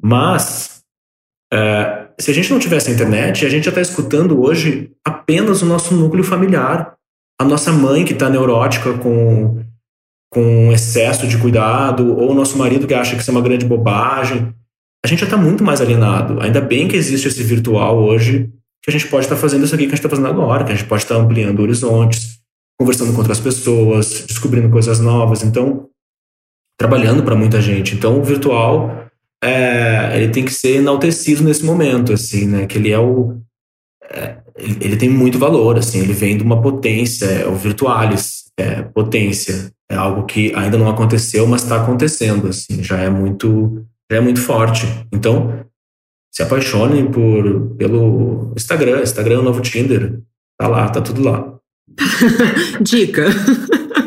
[0.00, 0.82] Mas,
[1.52, 5.62] é, se a gente não tivesse a internet, a gente já está escutando hoje apenas
[5.62, 6.94] o nosso núcleo familiar.
[7.40, 9.64] A nossa mãe que está neurótica com,
[10.30, 13.66] com excesso de cuidado, ou o nosso marido que acha que isso é uma grande
[13.66, 14.54] bobagem.
[15.04, 16.40] A gente já está muito mais alienado.
[16.40, 18.48] Ainda bem que existe esse virtual hoje,
[18.80, 20.62] que a gente pode estar tá fazendo isso aqui que a gente está fazendo agora,
[20.62, 22.41] que a gente pode estar tá ampliando horizontes
[22.78, 25.42] conversando com outras pessoas, descobrindo coisas novas.
[25.42, 25.88] Então,
[26.78, 27.94] trabalhando para muita gente.
[27.94, 29.08] Então, o virtual
[29.42, 32.66] é, ele tem que ser enaltecido nesse momento, assim, né?
[32.66, 33.40] Que ele é o
[34.10, 36.00] é, ele, tem muito valor, assim.
[36.00, 39.72] Ele vem de uma potência, é o virtualis, é potência.
[39.90, 42.82] É algo que ainda não aconteceu, mas está acontecendo, assim.
[42.82, 44.86] Já é muito já é muito forte.
[45.12, 45.64] Então,
[46.30, 50.20] se apaixonem por pelo Instagram, Instagram é o novo Tinder.
[50.58, 51.58] Tá lá, tá tudo lá.
[52.80, 53.26] Dica.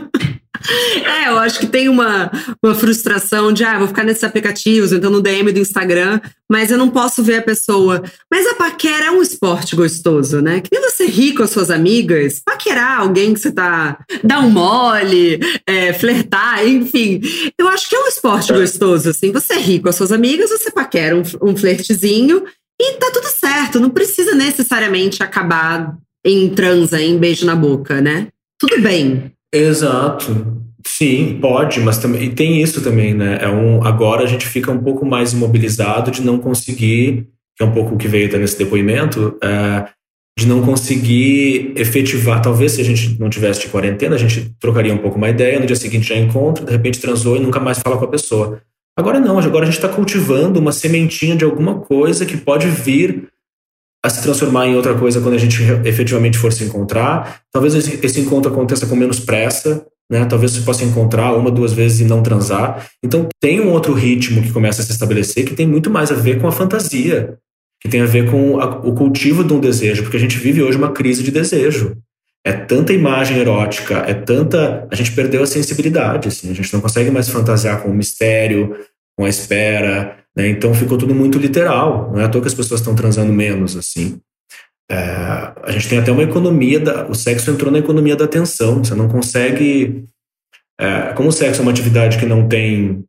[1.06, 2.32] É, eu acho que tem uma,
[2.64, 6.20] uma frustração de, ah, vou ficar nesses aplicativos, então no DM do Instagram,
[6.50, 8.04] mas eu não posso ver a pessoa.
[8.32, 10.62] Mas a paquera é um esporte gostoso, né?
[10.62, 13.98] Que nem você rir com as suas amigas, paquerar alguém que você tá.
[14.24, 17.22] dar um mole, é, flertar, enfim.
[17.58, 19.32] Eu acho que é um esporte gostoso, assim.
[19.32, 22.44] Você ri com as suas amigas, você paquera um, um flertezinho
[22.80, 23.80] e tá tudo certo.
[23.80, 25.96] Não precisa necessariamente acabar
[26.26, 28.28] em transa, em beijo na boca, né?
[28.60, 29.32] Tudo bem.
[29.54, 30.56] Exato.
[30.86, 33.40] Sim, pode, mas também tem isso também, né?
[33.42, 37.66] É um, agora a gente fica um pouco mais imobilizado de não conseguir, que é
[37.66, 39.88] um pouco o que veio nesse depoimento, é,
[40.38, 42.42] de não conseguir efetivar.
[42.42, 45.60] Talvez se a gente não tivesse de quarentena, a gente trocaria um pouco uma ideia,
[45.60, 48.62] no dia seguinte já encontra, de repente transou e nunca mais fala com a pessoa.
[48.98, 53.28] Agora não, agora a gente está cultivando uma sementinha de alguma coisa que pode vir
[54.06, 57.42] a se transformar em outra coisa quando a gente efetivamente for se encontrar.
[57.52, 60.24] Talvez esse encontro aconteça com menos pressa, né?
[60.26, 62.88] Talvez você possa encontrar uma, duas vezes e não transar.
[63.04, 66.16] Então tem um outro ritmo que começa a se estabelecer que tem muito mais a
[66.16, 67.40] ver com a fantasia,
[67.82, 70.62] que tem a ver com a, o cultivo de um desejo, porque a gente vive
[70.62, 71.98] hoje uma crise de desejo.
[72.46, 74.88] É tanta imagem erótica, é tanta.
[74.92, 76.52] A gente perdeu a sensibilidade, assim.
[76.52, 78.76] A gente não consegue mais fantasiar com o mistério,
[79.18, 80.50] com a espera, né?
[80.50, 82.12] Então ficou tudo muito literal.
[82.12, 84.20] Não é à toa que as pessoas estão transando menos, assim.
[84.90, 84.96] É,
[85.64, 88.84] a gente tem até uma economia, da, o sexo entrou na economia da atenção.
[88.84, 90.06] Você não consegue.
[90.80, 93.04] É, como o sexo é uma atividade que não tem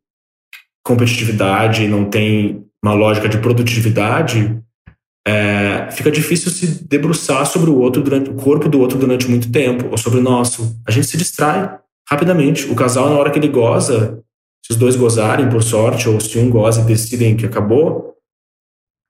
[0.85, 4.57] competitividade, não tem uma lógica de produtividade,
[5.27, 9.51] é, fica difícil se debruçar sobre o outro durante o corpo do outro durante muito
[9.51, 10.79] tempo ou sobre o nosso.
[10.87, 11.77] A gente se distrai
[12.09, 12.71] rapidamente.
[12.71, 14.23] O casal na hora que ele goza,
[14.67, 18.17] se os dois gozarem, por sorte, ou se um goza e decidem que acabou,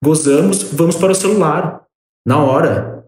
[0.04, 1.84] gozamos, vamos para o celular,
[2.26, 3.04] na hora.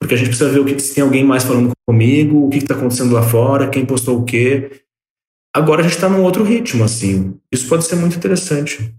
[0.00, 2.58] Porque a gente precisa ver o que, se tem alguém mais falando comigo, o que
[2.58, 4.82] está acontecendo lá fora, quem postou o quê.
[5.54, 7.38] Agora a gente está num outro ritmo, assim.
[7.52, 8.92] Isso pode ser muito interessante.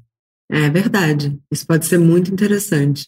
[0.50, 1.38] É verdade.
[1.52, 3.04] Isso pode ser muito interessante.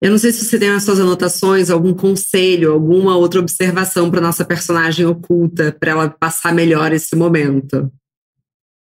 [0.00, 4.20] Eu não sei se você tem nas suas anotações algum conselho, alguma outra observação para
[4.22, 7.92] nossa personagem oculta, para ela passar melhor esse momento.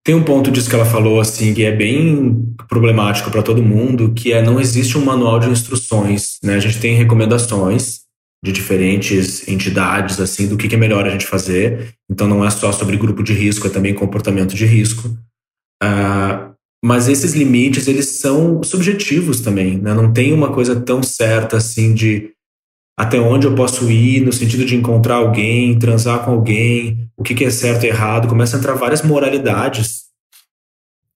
[0.06, 4.14] Tem um ponto disso que ela falou assim que é bem problemático para todo mundo,
[4.14, 6.54] que é não existe um manual de instruções, né?
[6.54, 8.02] A gente tem recomendações
[8.44, 11.96] de diferentes entidades assim do que é melhor a gente fazer.
[12.08, 15.08] Então não é só sobre grupo de risco, é também comportamento de risco.
[15.84, 19.92] Uh, mas esses limites, eles são subjetivos também, né?
[19.96, 22.35] Não tem uma coisa tão certa assim de
[22.98, 27.36] até onde eu posso ir no sentido de encontrar alguém, transar com alguém, o que,
[27.36, 28.28] que é certo e errado.
[28.28, 30.06] Começa a entrar várias moralidades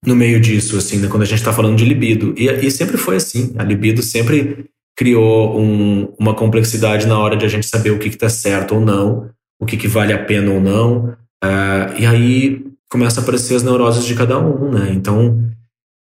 [0.06, 1.08] no meio disso, assim, né?
[1.08, 2.34] quando a gente está falando de libido.
[2.38, 3.54] E, e, sempre foi assim.
[3.58, 4.66] A libido sempre
[4.96, 8.82] criou um, uma complexidade na hora de a gente saber o que está certo ou
[8.82, 11.16] não, o que, que vale a pena ou não.
[11.44, 14.92] Uh, e aí começa a aparecer as neuroses de cada um, né?
[14.94, 15.42] Então,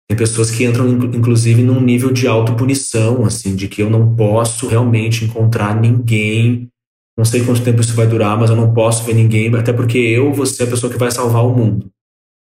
[0.09, 4.67] tem pessoas que entram, inclusive, num nível de autopunição, assim, de que eu não posso
[4.67, 6.69] realmente encontrar ninguém.
[7.17, 9.99] Não sei quanto tempo isso vai durar, mas eu não posso ver ninguém, até porque
[9.99, 11.91] eu vou ser a pessoa que vai salvar o mundo.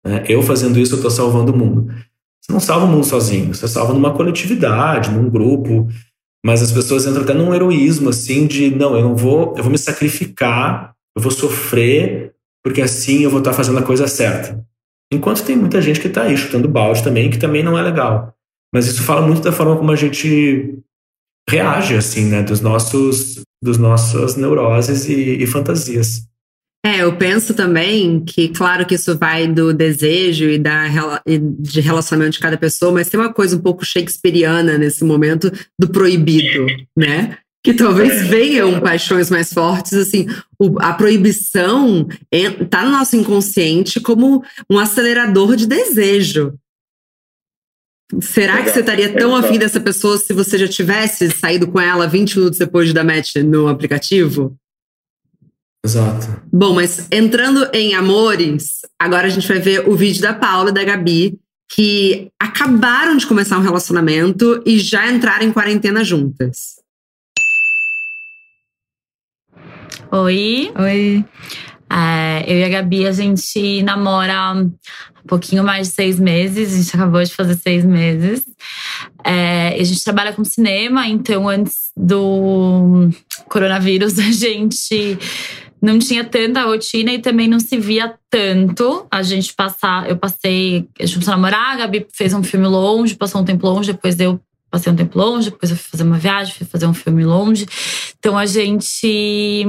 [0.03, 0.23] Né?
[0.27, 1.93] Eu fazendo isso, eu estou salvando o mundo.
[2.41, 5.87] Você não salva o mundo sozinho, você salva numa coletividade, num grupo.
[6.45, 9.71] Mas as pessoas entram até num heroísmo, assim, de não, eu não vou, eu vou
[9.71, 14.65] me sacrificar, eu vou sofrer, porque assim eu vou estar fazendo a coisa certa.
[15.13, 18.33] Enquanto tem muita gente que está aí chutando balde também, que também não é legal.
[18.73, 20.79] Mas isso fala muito da forma como a gente
[21.49, 22.41] reage, assim, né?
[22.41, 26.27] Dos nossos, dos nossas neuroses e, e fantasias.
[26.85, 32.33] É, eu penso também que, claro que isso vai do desejo e da, de relacionamento
[32.33, 35.49] de cada pessoa, mas tem uma coisa um pouco shakespeariana nesse momento
[35.79, 36.65] do proibido,
[36.97, 37.37] né?
[37.63, 40.27] Que talvez venham paixões mais fortes, assim,
[40.59, 46.53] o, a proibição está no nosso inconsciente como um acelerador de desejo.
[48.21, 52.05] Será que você estaria tão afim dessa pessoa se você já tivesse saído com ela
[52.05, 54.55] 20 minutos depois de dar match no aplicativo?
[55.85, 56.41] Exato.
[56.51, 60.73] Bom, mas entrando em amores, agora a gente vai ver o vídeo da Paula e
[60.73, 61.39] da Gabi,
[61.73, 66.82] que acabaram de começar um relacionamento e já entraram em quarentena juntas.
[70.15, 70.71] Oi.
[70.77, 71.25] Oi.
[71.89, 74.71] É, eu e a Gabi, a gente namora um
[75.27, 78.45] pouquinho mais de seis meses, a gente acabou de fazer seis meses.
[79.23, 83.09] É, a gente trabalha com cinema, então antes do
[83.49, 85.17] coronavírus a gente
[85.81, 89.07] não tinha tanta rotina e também não se via tanto.
[89.09, 92.67] A gente passar, eu passei, a gente começou a namorar, a Gabi fez um filme
[92.67, 94.39] longe, passou um tempo longe, depois eu
[94.73, 97.67] passei um tempo longe, depois eu fui fazer uma viagem, fui fazer um filme longe.
[98.17, 99.63] Então a gente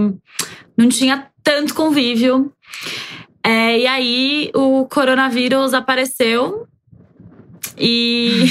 [0.79, 2.51] não tinha tanto convívio.
[3.45, 6.67] É, e aí o coronavírus apareceu
[7.77, 8.47] e.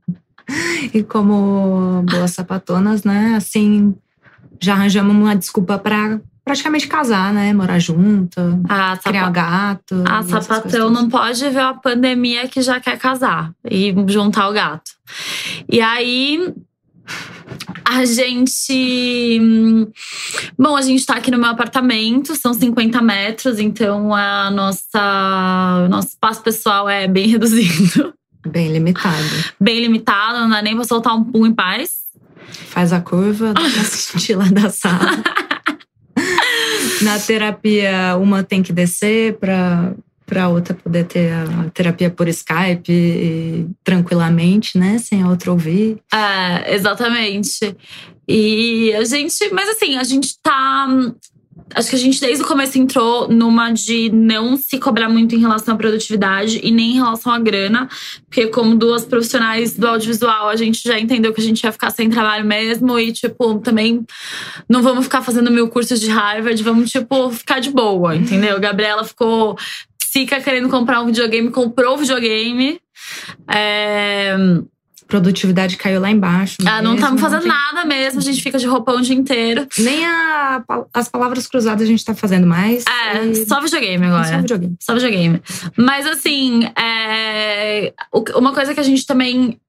[0.92, 3.34] e como boas sapatonas, né?
[3.34, 3.94] Assim,
[4.60, 7.52] já arranjamos uma desculpa para praticamente casar, né?
[7.52, 10.04] Morar junto, ah, criar gato.
[10.06, 14.90] A sapatão não pode ver a pandemia que já quer casar e juntar o gato.
[15.70, 16.52] E aí
[17.84, 19.40] a gente.
[20.58, 25.88] Bom, a gente tá aqui no meu apartamento, são 50 metros, então a nossa, o
[25.88, 28.14] nosso espaço pessoal é bem reduzido.
[28.46, 29.24] Bem limitado.
[29.60, 32.02] Bem limitado, não dá nem pra soltar um pum em paz.
[32.68, 35.22] Faz a curva, dá pra assistir lá da sala.
[37.02, 39.92] Na terapia, uma tem que descer para
[40.24, 45.98] para outra poder ter a terapia por Skype e, tranquilamente, né, sem a outra ouvir.
[46.10, 47.76] É, exatamente.
[48.26, 50.88] E a gente, mas assim, a gente tá
[51.74, 55.38] acho que a gente desde o começo entrou numa de não se cobrar muito em
[55.38, 57.88] relação à produtividade e nem em relação à grana,
[58.28, 61.90] porque como duas profissionais do audiovisual, a gente já entendeu que a gente ia ficar
[61.90, 64.04] sem trabalho mesmo e tipo, também
[64.68, 68.58] não vamos ficar fazendo mil cursos de Harvard, vamos tipo ficar de boa, entendeu?
[68.60, 69.56] Gabriela ficou
[69.98, 72.78] psica querendo comprar um videogame, comprou o videogame.
[73.50, 74.36] É,
[75.12, 76.56] produtividade caiu lá embaixo.
[76.64, 79.66] Ah, não estamos fazendo nada mesmo, a gente fica de roupão o dia inteiro.
[79.78, 82.82] Nem a, as palavras cruzadas a gente tá fazendo mais.
[82.86, 83.46] É, e...
[83.46, 84.24] só videogame agora.
[84.24, 84.76] Só videogame.
[84.80, 85.42] Só videogame.
[85.76, 87.92] Mas assim, é...
[88.34, 89.60] uma coisa que a gente também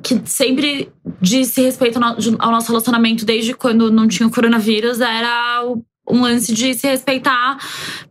[0.00, 1.98] que sempre disse respeito
[2.38, 6.86] ao nosso relacionamento desde quando não tinha o coronavírus era o um lance de se
[6.86, 7.58] respeitar,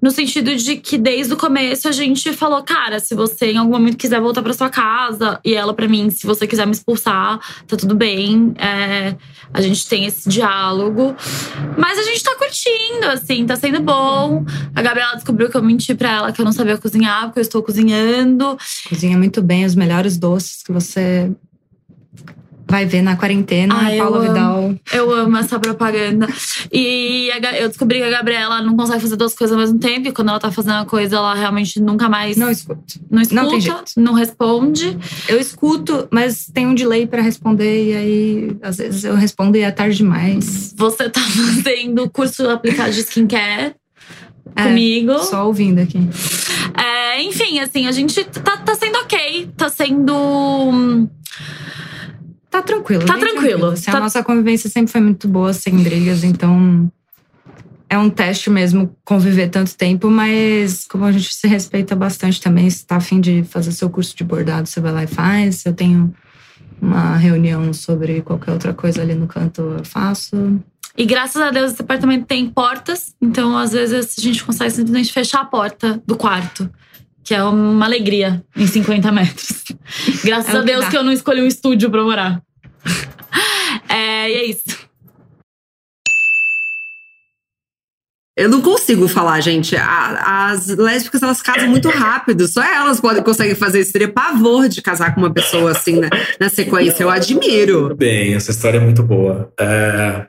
[0.02, 3.72] no sentido de que desde o começo a gente falou, cara, se você em algum
[3.72, 7.39] momento quiser voltar para sua casa, e ela para mim, se você quiser me expulsar,
[7.68, 8.54] tá tudo bem.
[8.58, 9.16] É,
[9.54, 11.16] a gente tem esse diálogo.
[11.78, 14.45] Mas a gente tá curtindo, assim, tá sendo bom.
[14.76, 17.43] A Gabriela descobriu que eu menti pra ela que eu não sabia cozinhar, porque eu
[17.43, 18.58] estou cozinhando.
[18.88, 21.32] Cozinha muito bem os melhores doces que você
[22.70, 24.28] Vai ver na quarentena, Ah, eu Paula amo.
[24.28, 24.76] Vidal.
[24.91, 26.28] Eu amo essa propaganda.
[26.72, 30.09] E a eu descobri que a Gabriela não consegue fazer duas coisas ao mesmo tempo.
[30.09, 32.84] E quando ela tá fazendo uma coisa, ela realmente nunca mais Não escuto.
[33.09, 33.84] não escuta, não tem jeito.
[33.95, 34.97] não responde.
[35.30, 39.61] Eu escuto, mas tem um delay pra responder, e aí às vezes eu respondo e
[39.61, 40.74] é tarde demais.
[40.78, 41.22] Você tá
[41.63, 43.76] fazendo curso aplicado de skincare
[44.55, 45.18] É, comigo.
[45.20, 45.99] Só ouvindo aqui.
[46.78, 49.49] É, enfim, assim, a gente tá, tá sendo ok.
[49.55, 50.13] Tá sendo.
[50.13, 51.07] hum,
[52.50, 53.06] Tá tranquilo.
[53.06, 53.68] Tá bem tranquilo.
[53.68, 56.91] Assim, Tá- A nossa convivência sempre foi muito boa, sem brigas, então.
[57.89, 62.70] É um teste mesmo conviver tanto tempo, mas como a gente se respeita bastante também,
[62.70, 65.58] se tá afim de fazer seu curso de bordado, você vai lá e faz.
[65.58, 66.14] Se eu tenho
[66.82, 70.60] uma reunião sobre qualquer outra coisa ali no canto, eu faço.
[70.98, 75.14] E graças a Deus esse apartamento tem portas, então às vezes a gente consegue simplesmente
[75.14, 76.70] fechar a porta do quarto,
[77.28, 79.63] que é uma alegria em 50 metros.
[80.23, 80.89] Graças É a que Deus dá.
[80.91, 82.41] que eu não escolhi um estúdio pra morar.
[83.89, 84.63] É, e é isso.
[88.38, 89.75] Eu não consigo falar, gente.
[89.75, 92.47] A- as lésbicas, elas casam muito rápido.
[92.47, 93.91] Só elas podem, conseguem fazer isso.
[93.91, 96.09] Teria pavor de casar com uma pessoa assim na,
[96.39, 97.03] na sequência.
[97.03, 97.95] Eu admiro.
[97.95, 99.51] Bem, essa história é muito boa.
[99.59, 100.28] É,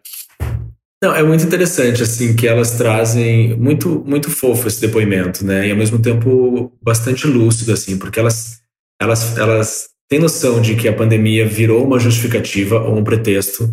[1.02, 5.68] Não, é muito interessante, assim, que elas trazem muito, muito fofo esse depoimento, né?
[5.68, 8.60] E ao mesmo tempo bastante lúcido, assim, porque elas,
[9.00, 13.72] elas, elas têm noção de que a pandemia virou uma justificativa ou um pretexto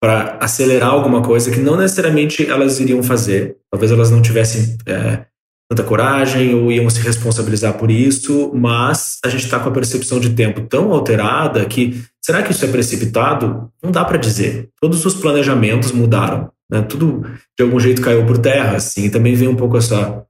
[0.00, 3.56] para acelerar alguma coisa que não necessariamente elas iriam fazer.
[3.70, 5.24] Talvez elas não tivessem é,
[5.68, 10.18] tanta coragem ou iam se responsabilizar por isso, mas a gente está com a percepção
[10.18, 13.70] de tempo tão alterada que será que isso é precipitado?
[13.82, 14.70] Não dá para dizer.
[14.80, 16.82] Todos os planejamentos mudaram, né?
[16.82, 17.22] Tudo
[17.58, 19.04] de algum jeito caiu por terra, assim.
[19.06, 20.24] E também vem um pouco essa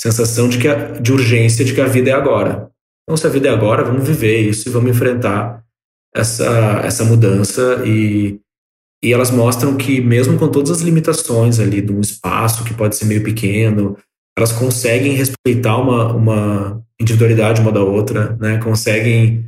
[0.00, 2.68] sensação de que a- de urgência de que a vida é agora.
[3.04, 5.62] Então, se a vida é agora, vamos viver isso e vamos enfrentar
[6.14, 8.40] essa essa mudança e
[9.02, 12.96] e elas mostram que mesmo com todas as limitações ali de um espaço que pode
[12.96, 13.98] ser meio pequeno,
[14.36, 18.56] elas conseguem respeitar uma, uma individualidade uma da outra, né?
[18.58, 19.46] Conseguem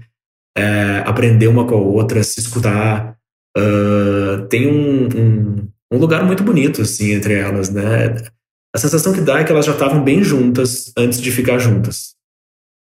[0.56, 3.16] é, aprender uma com a outra, se escutar.
[3.56, 8.16] Ah, tem um, um, um lugar muito bonito, assim, entre elas, né?
[8.74, 12.14] A sensação que dá é que elas já estavam bem juntas antes de ficar juntas.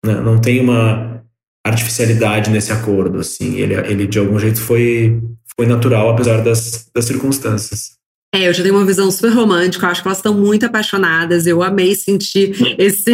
[0.05, 0.21] né?
[0.21, 1.23] Não tem uma
[1.65, 3.57] artificialidade nesse acordo, assim.
[3.57, 5.21] Ele, ele de algum jeito foi,
[5.57, 7.93] foi natural, apesar das, das circunstâncias.
[8.35, 11.47] É, eu já tenho uma visão super romântica, eu acho que elas estão muito apaixonadas.
[11.47, 13.13] Eu amei sentir esse,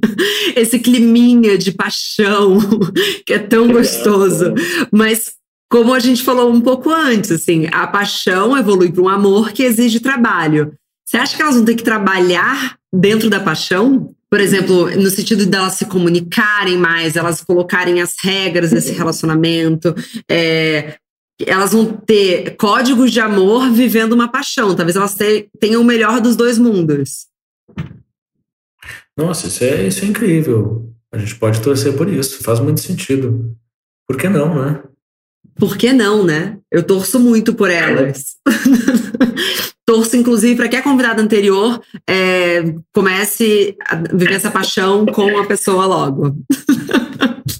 [0.56, 2.58] esse climinha de paixão
[3.26, 4.54] que é tão gostoso.
[4.90, 5.32] Mas,
[5.72, 9.62] como a gente falou um pouco antes, assim, a paixão evolui para um amor que
[9.62, 10.74] exige trabalho.
[11.02, 14.14] Você acha que elas vão ter que trabalhar dentro da paixão?
[14.28, 19.94] Por exemplo, no sentido delas se comunicarem mais, elas colocarem as regras desse relacionamento,
[20.30, 20.98] é,
[21.46, 24.76] elas vão ter códigos de amor vivendo uma paixão.
[24.76, 27.28] Talvez elas te- tenham o melhor dos dois mundos.
[29.16, 30.92] Nossa, isso é, isso é incrível.
[31.10, 33.56] A gente pode torcer por isso, faz muito sentido.
[34.06, 34.82] Por que não, né?
[35.62, 36.58] Por que não, né?
[36.72, 38.34] Eu torço muito por elas.
[39.86, 45.46] torço, inclusive, para que a convidada anterior é, comece a viver essa paixão com a
[45.46, 46.36] pessoa logo.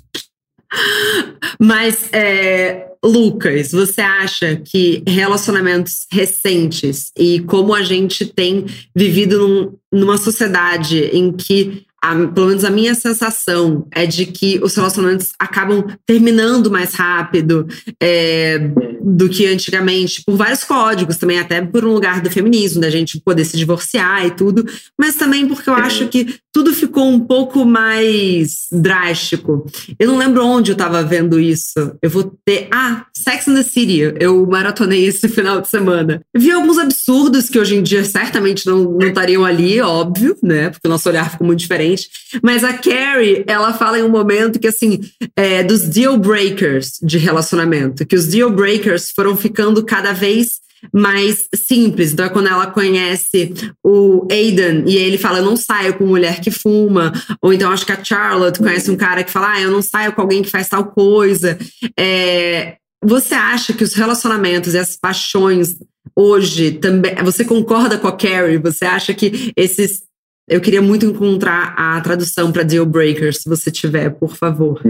[1.61, 9.78] Mas, é, Lucas, você acha que relacionamentos recentes e como a gente tem vivido num-
[9.92, 15.28] numa sociedade em que, a- pelo menos a minha sensação é de que os relacionamentos
[15.38, 17.66] acabam terminando mais rápido
[18.03, 18.59] é,
[19.05, 23.20] do que antigamente, por vários códigos também, até por um lugar do feminismo, da gente
[23.20, 24.64] poder se divorciar e tudo,
[24.98, 29.66] mas também porque eu acho que tudo ficou um pouco mais drástico.
[29.98, 31.96] Eu não lembro onde eu tava vendo isso.
[32.03, 32.68] Eu vou ter.
[32.70, 34.00] Ah, Sex and the City.
[34.20, 36.20] Eu maratonei esse final de semana.
[36.36, 40.68] Vi alguns absurdos que hoje em dia certamente não, não estariam ali, óbvio, né?
[40.68, 42.11] Porque o nosso olhar ficou muito diferente.
[42.42, 45.00] Mas a Carrie, ela fala em um momento que, assim,
[45.34, 50.61] é, dos deal breakers de relacionamento, que os deal breakers foram ficando cada vez
[50.93, 52.12] mais simples.
[52.12, 53.53] Então, é quando ela conhece
[53.84, 57.12] o Aidan e ele fala: Eu não saio com mulher que fuma.
[57.40, 60.12] Ou então, acho que a Charlotte conhece um cara que fala: Ah, eu não saio
[60.12, 61.59] com alguém que faz tal coisa.
[61.99, 65.76] É, você acha que os relacionamentos e as paixões
[66.16, 67.14] hoje também.
[67.24, 68.59] Você concorda com a Carrie?
[68.59, 70.03] Você acha que esses.
[70.49, 74.82] Eu queria muito encontrar a tradução para deal breakers, se você tiver, por favor.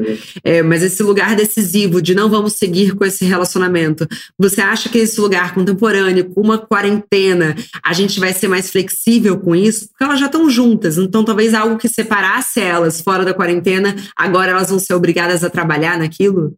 [0.43, 4.99] É, mas esse lugar decisivo de não vamos seguir com esse relacionamento, você acha que
[4.99, 9.89] esse lugar contemporâneo, com uma quarentena, a gente vai ser mais flexível com isso?
[9.89, 14.53] Porque elas já estão juntas, então talvez algo que separasse elas fora da quarentena, agora
[14.53, 16.57] elas vão ser obrigadas a trabalhar naquilo?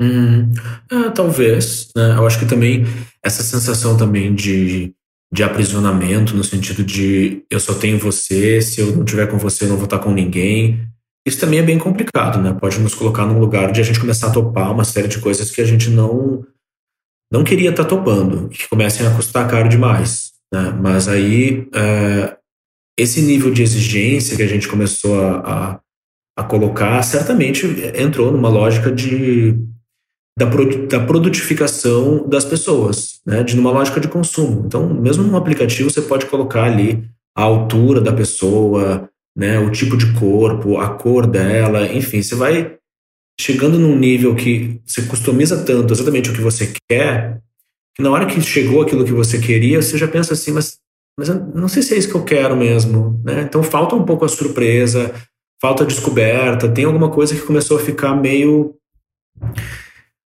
[0.00, 0.52] Hum,
[0.90, 1.88] é, talvez.
[1.94, 2.14] Né?
[2.16, 2.86] Eu acho que também
[3.22, 4.94] essa sensação também de,
[5.34, 9.64] de aprisionamento, no sentido de eu só tenho você, se eu não tiver com você,
[9.64, 10.86] eu não vou estar com ninguém.
[11.26, 12.56] Isso também é bem complicado, né?
[12.60, 15.50] Pode nos colocar num lugar de a gente começar a topar uma série de coisas
[15.50, 16.46] que a gente não
[17.32, 20.34] não queria estar topando e que comecem a custar caro demais.
[20.52, 20.70] Né?
[20.80, 22.36] Mas aí é,
[22.96, 25.80] esse nível de exigência que a gente começou a, a,
[26.38, 27.66] a colocar certamente
[27.96, 29.58] entrou numa lógica de
[30.36, 33.42] da, da produtificação das pessoas, né?
[33.42, 34.64] de numa lógica de consumo.
[34.66, 39.58] Então, mesmo num aplicativo, você pode colocar ali a altura da pessoa, né?
[39.58, 42.76] o tipo de corpo, a cor dela, enfim, você vai
[43.40, 47.40] chegando num nível que você customiza tanto exatamente o que você quer,
[47.96, 50.78] que na hora que chegou aquilo que você queria, você já pensa assim, mas,
[51.18, 53.20] mas não sei se é isso que eu quero mesmo.
[53.24, 53.42] Né?
[53.42, 55.14] Então falta um pouco a surpresa,
[55.60, 58.74] falta a descoberta, tem alguma coisa que começou a ficar meio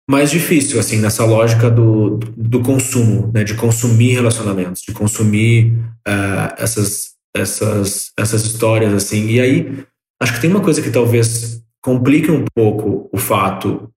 [0.09, 5.73] mais difícil, assim, nessa lógica do, do consumo, né, de consumir relacionamentos, de consumir
[6.07, 9.27] uh, essas, essas, essas histórias, assim.
[9.27, 9.85] E aí,
[10.21, 13.91] acho que tem uma coisa que talvez complique um pouco o fato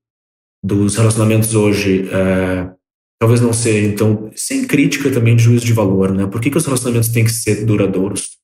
[0.62, 2.74] dos relacionamentos hoje uh,
[3.20, 6.26] talvez não ser, então, sem crítica também de juízo de valor, né?
[6.26, 8.38] Por que, que os relacionamentos têm que ser duradouros?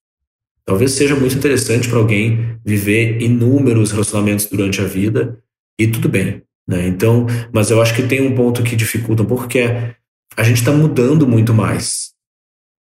[0.66, 5.42] Talvez seja muito interessante para alguém viver inúmeros relacionamentos durante a vida
[5.80, 6.86] e tudo bem, né?
[6.86, 9.96] Então, mas eu acho que tem um ponto que dificulta que é
[10.36, 12.12] a gente está mudando muito mais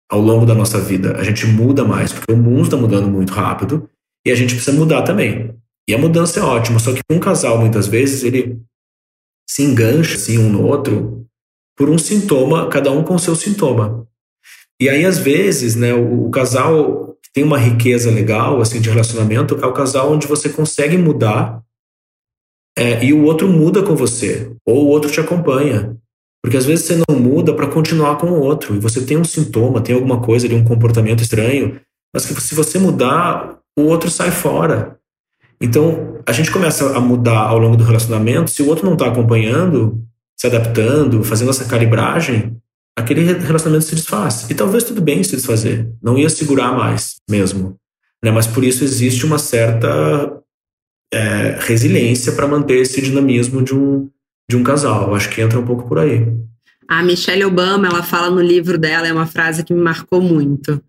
[0.09, 1.15] ao longo da nossa vida.
[1.17, 3.89] A gente muda mais porque o mundo está mudando muito rápido
[4.25, 5.55] e a gente precisa mudar também.
[5.87, 8.59] E a mudança é ótima, só que um casal muitas vezes ele
[9.47, 11.25] se engancha assim um no outro
[11.77, 14.07] por um sintoma, cada um com seu sintoma.
[14.81, 19.59] E aí às vezes, né, o, o casal tem uma riqueza legal assim de relacionamento
[19.61, 21.61] é o casal onde você consegue mudar
[22.77, 25.95] é, e o outro muda com você, ou o outro te acompanha.
[26.43, 29.23] Porque às vezes você não muda para continuar com o outro, e você tem um
[29.23, 31.79] sintoma, tem alguma coisa de um comportamento estranho,
[32.13, 34.97] mas que se você mudar, o outro sai fora.
[35.59, 39.07] Então, a gente começa a mudar ao longo do relacionamento, se o outro não está
[39.07, 40.03] acompanhando,
[40.37, 42.57] se adaptando, fazendo essa calibragem,
[42.95, 44.49] aquele relacionamento se desfaz.
[44.49, 47.77] E talvez tudo bem se desfazer, não ia segurar mais mesmo.
[48.23, 48.31] Né?
[48.31, 50.41] Mas por isso existe uma certa
[51.15, 54.09] é, resiliência para manter esse dinamismo de um,
[54.49, 55.15] de um casal.
[55.15, 56.27] Acho que entra um pouco por aí.
[56.87, 60.81] A Michelle Obama, ela fala no livro dela, é uma frase que me marcou muito.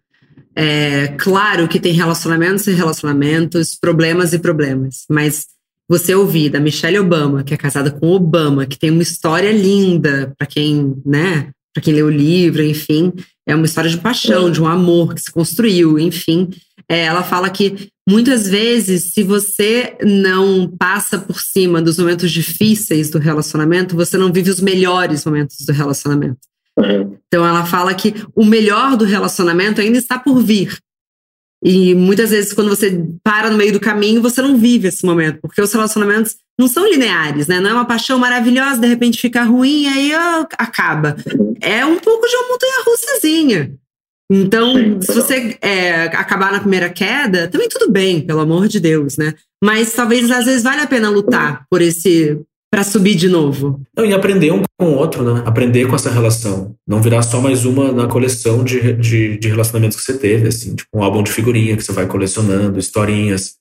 [0.55, 5.47] É, claro que tem relacionamentos e relacionamentos, problemas e problemas, mas
[5.89, 10.35] você ouvir da Michelle Obama, que é casada com Obama, que tem uma história linda
[10.37, 13.13] para quem, né, para quem lê o livro, enfim,
[13.47, 16.51] é uma história de paixão, de um amor que se construiu, enfim.
[16.89, 23.11] É, ela fala que muitas vezes, se você não passa por cima dos momentos difíceis
[23.11, 26.39] do relacionamento, você não vive os melhores momentos do relacionamento.
[26.79, 27.17] Uhum.
[27.27, 30.79] Então ela fala que o melhor do relacionamento ainda está por vir.
[31.65, 35.41] E muitas vezes, quando você para no meio do caminho, você não vive esse momento,
[35.41, 37.59] porque os relacionamentos não são lineares, né?
[37.61, 41.17] Não é uma paixão maravilhosa, de repente fica ruim e aí ó, acaba.
[41.61, 43.75] É um pouco de uma montanha russazinha.
[44.31, 49.17] Então, se você é, acabar na primeira queda, também tudo bem, pelo amor de Deus,
[49.17, 49.35] né?
[49.63, 52.39] Mas talvez às vezes vale a pena lutar por esse
[52.71, 53.81] para subir de novo.
[53.97, 55.43] Não, e aprender um com o outro, né?
[55.47, 56.75] Aprender com essa relação.
[56.87, 60.75] Não virar só mais uma na coleção de, de, de relacionamentos que você teve, assim,
[60.75, 63.55] tipo um álbum de figurinha que você vai colecionando, historinhas.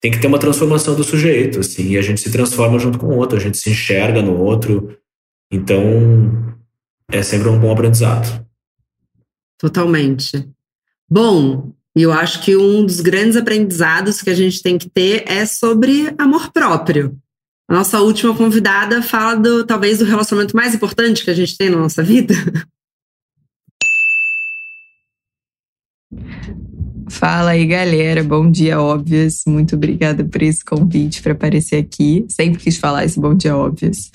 [0.00, 3.06] Tem que ter uma transformação do sujeito, assim, e a gente se transforma junto com
[3.06, 4.96] o outro, a gente se enxerga no outro.
[5.50, 6.54] Então,
[7.10, 8.46] é sempre um bom aprendizado.
[9.58, 10.48] Totalmente.
[11.08, 15.46] Bom, eu acho que um dos grandes aprendizados que a gente tem que ter é
[15.46, 17.18] sobre amor próprio.
[17.68, 21.70] A nossa última convidada fala do talvez do relacionamento mais importante que a gente tem
[21.70, 22.34] na nossa vida.
[27.08, 28.22] Fala aí, galera.
[28.24, 29.42] Bom dia, óbvias.
[29.46, 32.24] Muito obrigada por esse convite para aparecer aqui.
[32.28, 34.10] Sempre quis falar esse bom dia, óbvias.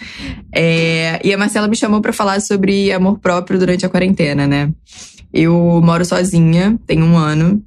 [0.54, 4.72] É, e a Marcela me chamou para falar sobre amor próprio durante a quarentena, né?
[5.34, 7.64] Eu moro sozinha, tenho um ano,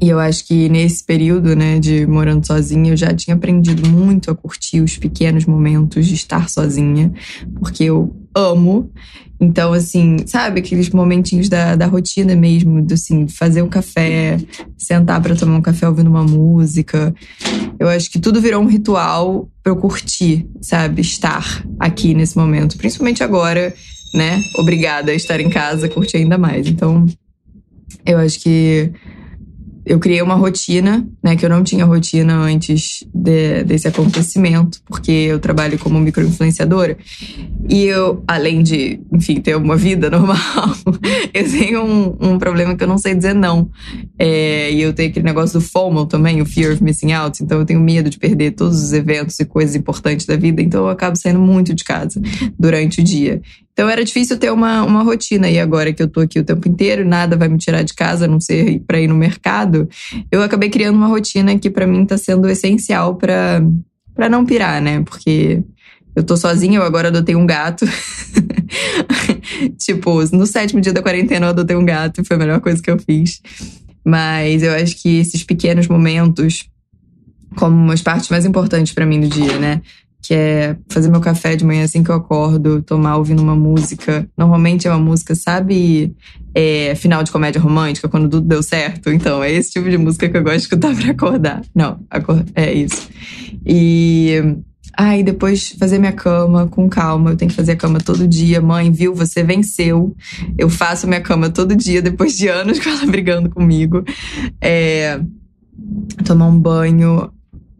[0.00, 4.30] e eu acho que nesse período, né, de morando sozinha, eu já tinha aprendido muito
[4.30, 7.12] a curtir os pequenos momentos de estar sozinha,
[7.58, 8.90] porque eu amo.
[9.40, 14.36] Então, assim, sabe, aqueles momentinhos da, da rotina mesmo, do assim, fazer um café,
[14.76, 17.14] sentar para tomar um café ouvindo uma música.
[17.78, 22.76] Eu acho que tudo virou um ritual para eu curtir, sabe, estar aqui nesse momento,
[22.76, 23.72] principalmente agora,
[24.12, 24.42] né?
[24.58, 26.66] Obrigada a estar em casa, curtir ainda mais.
[26.66, 27.06] Então,
[28.04, 28.92] eu acho que
[29.84, 35.10] eu criei uma rotina, né, que eu não tinha rotina antes de, desse acontecimento, porque
[35.10, 36.98] eu trabalho como microinfluenciadora.
[37.68, 40.36] E eu, além de, enfim, ter uma vida normal,
[41.32, 43.70] eu tenho um, um problema que eu não sei dizer não.
[44.18, 47.42] É, e eu tenho aquele negócio do FOMO também, o Fear of Missing Out.
[47.42, 50.60] Então eu tenho medo de perder todos os eventos e coisas importantes da vida.
[50.60, 52.20] Então eu acabo saindo muito de casa
[52.58, 53.40] durante o dia.
[53.72, 55.48] Então era difícil ter uma, uma rotina.
[55.48, 58.24] E agora que eu tô aqui o tempo inteiro, nada vai me tirar de casa,
[58.24, 59.88] a não ser para ir no mercado,
[60.30, 63.62] eu acabei criando uma rotina que para mim tá sendo essencial para
[64.14, 65.02] para não pirar, né?
[65.02, 65.62] Porque
[66.14, 67.86] eu tô sozinha, eu agora adotei um gato.
[69.78, 72.90] tipo, no sétimo dia da quarentena eu adotei um gato, foi a melhor coisa que
[72.90, 73.40] eu fiz.
[74.04, 76.68] Mas eu acho que esses pequenos momentos,
[77.56, 79.80] como as partes mais importantes para mim do dia, né?
[80.22, 84.28] Que é fazer meu café de manhã assim que eu acordo, tomar ouvindo uma música.
[84.36, 86.14] Normalmente é uma música, sabe,
[86.54, 89.10] é, final de comédia romântica, quando tudo deu certo.
[89.10, 91.62] Então, é esse tipo de música que eu gosto de escutar pra acordar.
[91.74, 92.00] Não,
[92.54, 93.08] é isso.
[93.66, 94.56] E
[94.96, 97.30] Aí depois fazer minha cama com calma.
[97.30, 98.60] Eu tenho que fazer a cama todo dia.
[98.60, 99.14] Mãe, viu?
[99.14, 100.14] Você venceu.
[100.58, 104.04] Eu faço minha cama todo dia, depois de anos com ela brigando comigo.
[104.60, 105.20] É,
[106.24, 107.30] tomar um banho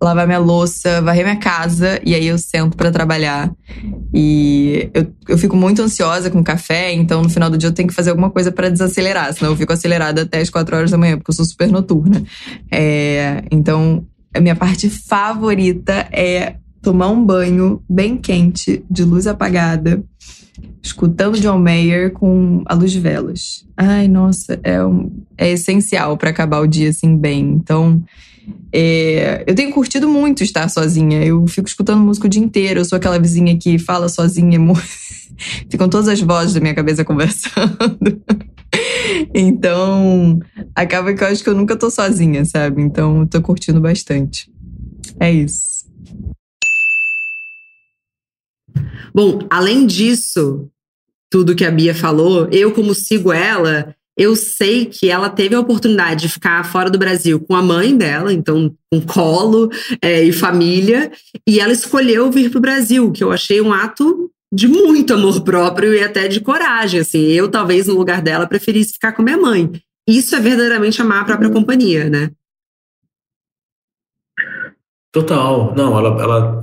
[0.00, 3.52] lavar minha louça, varrer minha casa e aí eu sento para trabalhar.
[4.14, 7.88] E eu, eu fico muito ansiosa com café, então no final do dia eu tenho
[7.88, 10.98] que fazer alguma coisa para desacelerar, senão eu fico acelerada até as quatro horas da
[10.98, 12.22] manhã, porque eu sou super noturna.
[12.70, 20.02] É, então, a minha parte favorita é tomar um banho bem quente, de luz apagada,
[20.82, 23.66] escutando John Mayer com a luz de velas.
[23.76, 27.40] Ai, nossa, é, um, é essencial para acabar o dia assim bem.
[27.40, 28.02] Então,
[28.72, 31.24] é, eu tenho curtido muito estar sozinha.
[31.24, 32.80] Eu fico escutando música o dia inteiro.
[32.80, 34.58] Eu sou aquela vizinha que fala sozinha.
[35.70, 38.22] Ficam todas as vozes da minha cabeça conversando.
[39.34, 40.38] então,
[40.74, 42.82] acaba que eu acho que eu nunca tô sozinha, sabe?
[42.82, 44.50] Então, eu tô curtindo bastante.
[45.18, 45.80] É isso.
[49.12, 50.68] Bom, além disso,
[51.30, 55.60] tudo que a Bia falou, eu, como sigo ela, eu sei que ela teve a
[55.60, 59.70] oportunidade de ficar fora do Brasil com a mãe dela, então com colo
[60.02, 61.10] é, e família,
[61.48, 65.40] e ela escolheu vir para o Brasil, que eu achei um ato de muito amor
[65.40, 67.00] próprio e até de coragem.
[67.00, 69.72] Assim, eu talvez no lugar dela preferisse ficar com minha mãe.
[70.06, 71.54] Isso é verdadeiramente amar a própria uhum.
[71.54, 72.30] companhia, né?
[75.10, 75.74] Total.
[75.74, 76.62] Não, ela, ela,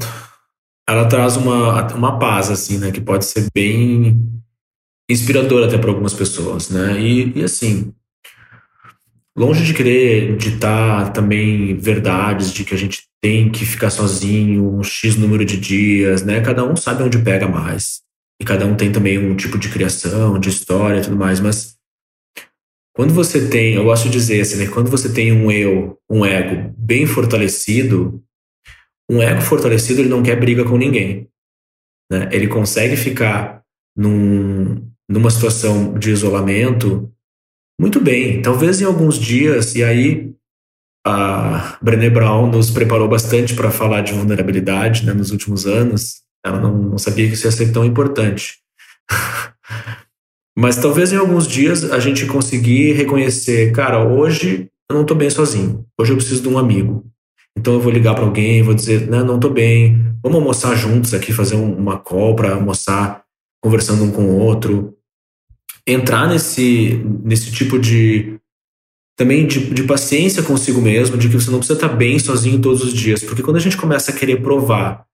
[0.88, 2.92] ela traz uma, uma paz, assim, né?
[2.92, 4.37] Que pode ser bem
[5.10, 7.00] inspirador até para algumas pessoas, né?
[7.00, 7.94] E, e, assim,
[9.38, 14.84] longe de querer ditar também verdades de que a gente tem que ficar sozinho um
[14.84, 16.42] X número de dias, né?
[16.42, 18.02] Cada um sabe onde pega mais.
[18.40, 21.78] E cada um tem também um tipo de criação, de história e tudo mais, mas
[22.98, 24.68] quando você tem, eu gosto de dizer assim, né?
[24.68, 28.24] Quando você tem um eu, um ego bem fortalecido,
[29.10, 31.30] um ego fortalecido ele não quer briga com ninguém,
[32.12, 32.28] né?
[32.32, 33.62] Ele consegue ficar
[33.96, 37.12] num, numa situação de isolamento,
[37.80, 38.42] muito bem.
[38.42, 40.34] Talvez em alguns dias, e aí
[41.06, 46.22] a Brené Brown nos preparou bastante para falar de vulnerabilidade né, nos últimos anos.
[46.46, 48.56] Ela não, não sabia que isso ia ser tão importante.
[50.58, 55.30] Mas talvez em alguns dias a gente conseguir reconhecer, cara, hoje eu não estou bem
[55.30, 55.86] sozinho.
[55.98, 57.06] Hoje eu preciso de um amigo.
[57.56, 60.04] Então eu vou ligar para alguém, vou dizer, não, não estou bem.
[60.24, 63.24] Vamos almoçar juntos aqui, fazer uma call para almoçar,
[63.62, 64.97] conversando um com o outro
[65.88, 68.38] entrar nesse, nesse tipo de
[69.18, 72.84] também de, de paciência consigo mesmo, de que você não precisa estar bem sozinho todos
[72.84, 75.08] os dias, porque quando a gente começa a querer provar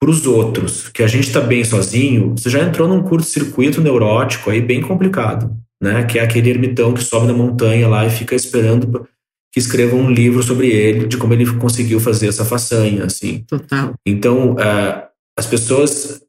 [0.00, 4.50] para os outros que a gente está bem sozinho, você já entrou num curto-circuito neurótico
[4.50, 6.04] aí bem complicado, né?
[6.04, 9.06] Que é aquele ermitão que sobe na montanha lá e fica esperando
[9.52, 13.44] que escrevam um livro sobre ele, de como ele conseguiu fazer essa façanha, assim.
[13.48, 13.94] Total.
[14.06, 16.22] Então, uh, as pessoas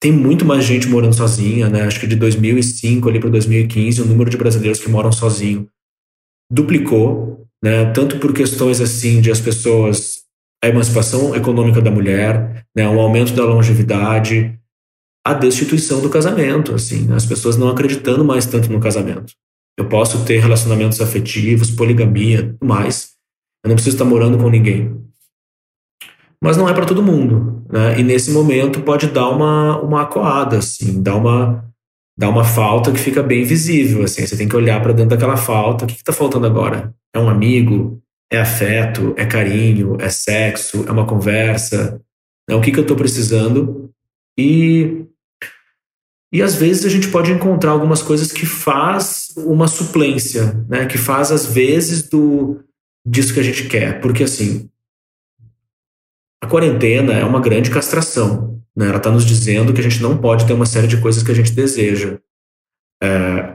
[0.00, 1.82] tem muito mais gente morando sozinha, né?
[1.82, 5.68] Acho que de 2005 ali para 2015, o número de brasileiros que moram sozinho
[6.50, 7.92] duplicou, né?
[7.92, 10.20] Tanto por questões assim de as pessoas
[10.62, 14.58] a emancipação econômica da mulher, né, um aumento da longevidade,
[15.26, 17.16] a destituição do casamento, assim, né?
[17.16, 19.32] as pessoas não acreditando mais tanto no casamento.
[19.78, 23.12] Eu posso ter relacionamentos afetivos, poligamia, mais.
[23.64, 25.00] Eu não preciso estar morando com ninguém
[26.42, 28.00] mas não é para todo mundo, né?
[28.00, 31.64] E nesse momento pode dar uma, uma coada, assim, dar uma,
[32.16, 34.26] dar uma falta que fica bem visível, assim.
[34.26, 35.84] Você tem que olhar para dentro daquela falta.
[35.84, 36.94] O que está faltando agora?
[37.14, 38.00] É um amigo?
[38.32, 39.14] É afeto?
[39.16, 39.96] É carinho?
[40.00, 40.84] É sexo?
[40.88, 42.00] É uma conversa?
[42.48, 42.56] Né?
[42.56, 43.90] O que, que eu estou precisando?
[44.38, 45.04] E
[46.32, 50.86] e às vezes a gente pode encontrar algumas coisas que faz uma suplência, né?
[50.86, 52.60] Que faz às vezes do
[53.04, 54.70] disso que a gente quer, porque assim
[56.42, 58.60] a quarentena é uma grande castração.
[58.74, 58.88] Né?
[58.88, 61.30] Ela está nos dizendo que a gente não pode ter uma série de coisas que
[61.30, 62.18] a gente deseja.
[63.02, 63.54] É,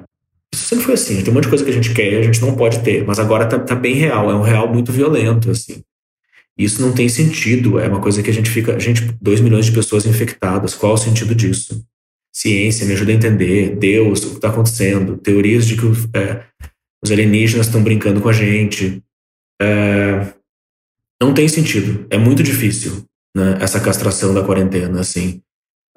[0.54, 1.22] isso sempre foi assim.
[1.22, 3.06] Tem um monte de coisa que a gente quer e a gente não pode ter.
[3.06, 4.30] Mas agora está tá bem real.
[4.30, 5.84] É um real muito violento, assim.
[6.58, 7.80] Isso não tem sentido.
[7.80, 8.80] É uma coisa que a gente fica.
[8.80, 10.74] Gente, 2 milhões de pessoas infectadas.
[10.74, 11.84] Qual o sentido disso?
[12.32, 13.76] Ciência, me ajuda a entender.
[13.76, 15.18] Deus, o que está acontecendo.
[15.18, 16.44] Teorias de que é,
[17.04, 19.04] os alienígenas estão brincando com a gente.
[19.62, 20.34] É,
[21.22, 22.06] não tem sentido.
[22.10, 23.04] É muito difícil,
[23.36, 23.58] né?
[23.62, 25.42] Essa castração da quarentena, assim.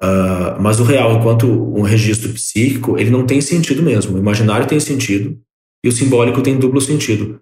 [0.01, 4.15] Uh, mas o real, enquanto um registro psíquico, ele não tem sentido mesmo.
[4.15, 5.37] O imaginário tem sentido
[5.83, 7.39] e o simbólico tem duplo sentido.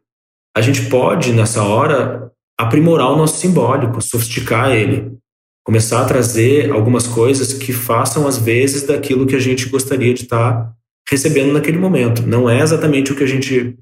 [0.56, 5.16] A gente pode, nessa hora, aprimorar o nosso simbólico, sofisticar ele,
[5.64, 10.24] começar a trazer algumas coisas que façam às vezes daquilo que a gente gostaria de
[10.24, 10.74] estar
[11.08, 12.26] recebendo naquele momento.
[12.26, 13.78] Não é exatamente o que a gente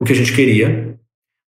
[0.00, 0.98] o que a gente queria,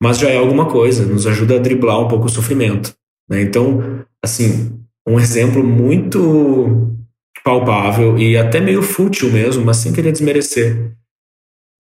[0.03, 2.93] mas já é alguma coisa, nos ajuda a driblar um pouco o sofrimento.
[3.29, 3.41] Né?
[3.41, 4.77] Então, assim,
[5.07, 6.93] um exemplo muito
[7.41, 10.91] palpável e até meio fútil mesmo, mas sem querer desmerecer.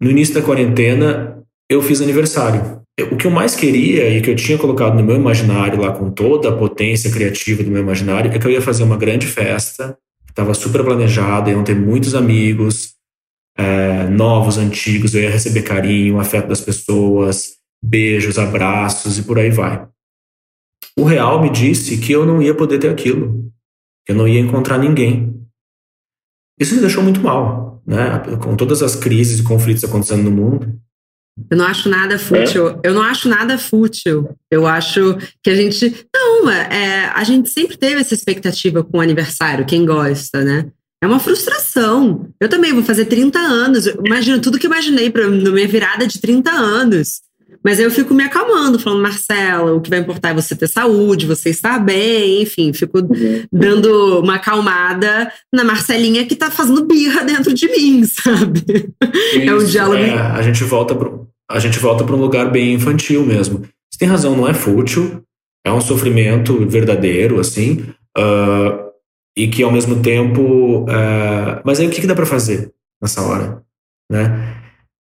[0.01, 2.81] No início da quarentena, eu fiz aniversário.
[3.11, 6.09] O que eu mais queria e que eu tinha colocado no meu imaginário lá com
[6.09, 9.97] toda a potência criativa do meu imaginário é que eu ia fazer uma grande festa,
[10.29, 12.93] estava super planejada, iam ter muitos amigos,
[13.57, 19.49] é, novos, antigos, eu ia receber carinho, afeto das pessoas, beijos, abraços e por aí
[19.49, 19.85] vai.
[20.97, 23.51] O real me disse que eu não ia poder ter aquilo,
[24.05, 25.33] que eu não ia encontrar ninguém.
[26.59, 28.19] Isso me deixou muito mal, né?
[28.41, 30.79] Com todas as crises e conflitos acontecendo no mundo.
[31.49, 32.69] Eu não acho nada fútil.
[32.69, 32.79] É?
[32.83, 34.29] Eu não acho nada fútil.
[34.51, 36.05] Eu acho que a gente.
[36.13, 40.71] Não, é, a gente sempre teve essa expectativa com o aniversário, quem gosta, né?
[41.03, 42.29] É uma frustração.
[42.39, 43.87] Eu também vou fazer 30 anos.
[43.87, 47.21] Imagina tudo que eu imaginei para minha virada de 30 anos.
[47.63, 50.67] Mas aí eu fico me acalmando, falando, Marcela, o que vai importar é você ter
[50.67, 52.99] saúde, você estar bem, enfim, fico
[53.51, 58.63] dando uma acalmada na Marcelinha que tá fazendo birra dentro de mim, sabe?
[59.33, 60.03] Isso, é um diálogo.
[60.03, 63.61] É, a gente volta pro, a gente volta para um lugar bem infantil mesmo.
[63.89, 65.23] Você tem razão, não é fútil,
[65.65, 67.85] é um sofrimento verdadeiro, assim,
[68.17, 68.91] uh,
[69.37, 70.83] e que ao mesmo tempo.
[70.83, 73.63] Uh, mas aí o que, que dá para fazer nessa hora?
[74.11, 74.53] Né?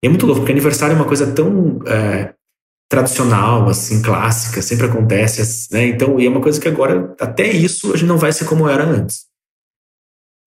[0.03, 2.33] é muito louco, porque aniversário é uma coisa tão é,
[2.93, 5.87] tradicional, assim, clássica, sempre acontece, né?
[5.87, 8.69] Então, e é uma coisa que agora, até isso, a gente não vai ser como
[8.69, 9.25] era antes.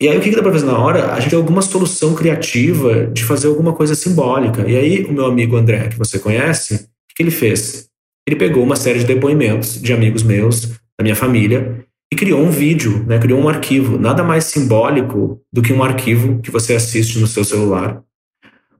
[0.00, 1.12] E aí, o que, que dá pra fazer na hora?
[1.12, 4.62] A gente tem alguma solução criativa de fazer alguma coisa simbólica.
[4.64, 7.88] E aí, o meu amigo André, que você conhece, o que ele fez?
[8.28, 10.66] Ele pegou uma série de depoimentos de amigos meus,
[10.96, 13.18] da minha família, e criou um vídeo, né?
[13.18, 13.98] criou um arquivo.
[13.98, 18.05] Nada mais simbólico do que um arquivo que você assiste no seu celular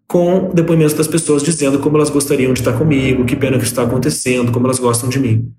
[0.07, 3.83] com depoimentos das pessoas dizendo como elas gostariam de estar comigo, que pena que está
[3.83, 5.53] acontecendo, como elas gostam de mim.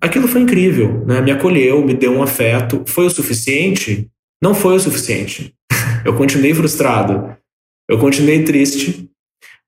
[0.00, 1.20] Aquilo foi incrível, né?
[1.20, 2.82] Me acolheu, me deu um afeto.
[2.86, 4.10] Foi o suficiente?
[4.40, 5.54] Não foi o suficiente.
[6.04, 7.36] eu continuei frustrado,
[7.88, 9.10] eu continuei triste,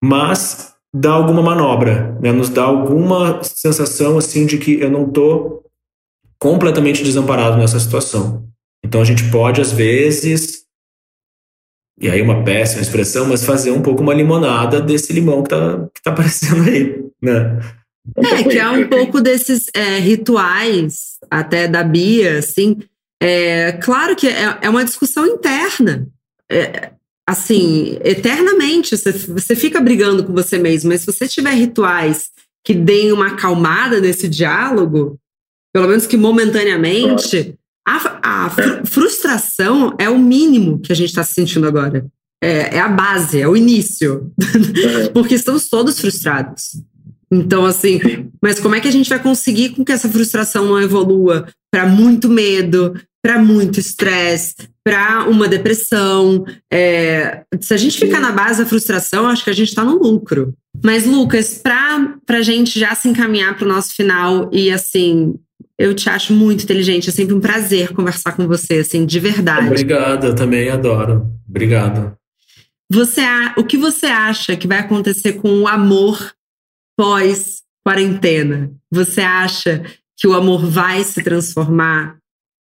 [0.03, 2.33] mas dá alguma manobra, né?
[2.33, 5.65] Nos dá alguma sensação assim de que eu não estou
[6.39, 8.49] completamente desamparado nessa situação.
[8.85, 10.58] Então a gente pode às vezes
[12.01, 15.89] e aí uma péssima expressão, mas fazer um pouco uma limonada desse limão que tá,
[15.95, 17.61] que tá aparecendo aí, né?
[18.17, 22.79] É, que é um pouco desses é, rituais, até da Bia, assim.
[23.21, 26.07] É, claro que é, é uma discussão interna.
[26.51, 26.93] É,
[27.29, 32.31] assim, eternamente, você, você fica brigando com você mesmo, mas se você tiver rituais
[32.65, 35.19] que deem uma acalmada nesse diálogo,
[35.73, 37.55] pelo menos que momentaneamente,
[37.89, 42.07] a, a fr frustração é o mínimo que a gente está se sentindo agora.
[42.43, 44.33] É, é, a base, é o início.
[45.13, 46.81] Porque estamos todos frustrados.
[47.31, 48.01] Então, assim,
[48.43, 51.87] mas como é que a gente vai conseguir com que essa frustração não evolua para
[51.87, 56.45] muito medo, para muito estresse, para uma depressão?
[56.73, 59.99] É, se a gente ficar na base da frustração, acho que a gente está no
[59.99, 60.55] lucro.
[60.83, 65.35] Mas, Lucas, para a gente já se encaminhar para o nosso final e, assim,
[65.79, 67.09] eu te acho muito inteligente.
[67.09, 69.69] É sempre um prazer conversar com você, assim, de verdade.
[69.69, 71.31] Obrigado, eu também adoro.
[71.49, 72.17] Obrigado.
[72.91, 73.21] Você,
[73.57, 76.33] o que você acha que vai acontecer com o amor
[76.97, 78.73] pós-quarentena?
[78.91, 79.85] Você acha
[80.17, 82.19] que o amor vai se transformar?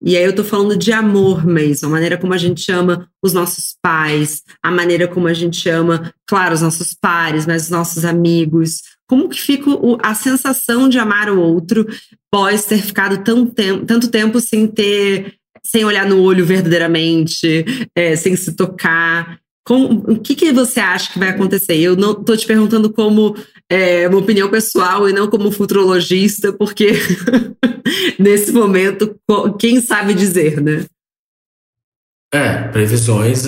[0.04, 3.32] E aí eu tô falando de amor mesmo, a maneira como a gente ama os
[3.32, 8.04] nossos pais, a maneira como a gente ama, claro, os nossos pares, mas os nossos
[8.04, 8.82] amigos,
[9.12, 11.86] como que fica o, a sensação de amar o outro
[12.30, 17.62] pós ter ficado tão tem, tanto tempo sem ter, sem olhar no olho verdadeiramente,
[17.94, 19.38] é, sem se tocar?
[19.66, 21.76] como, o que, que você acha que vai acontecer?
[21.76, 23.36] Eu não estou te perguntando como
[23.70, 26.92] é, uma opinião pessoal e não como futurologista, porque
[28.18, 29.14] nesse momento,
[29.58, 30.86] quem sabe dizer, né?
[32.32, 33.46] É, previsões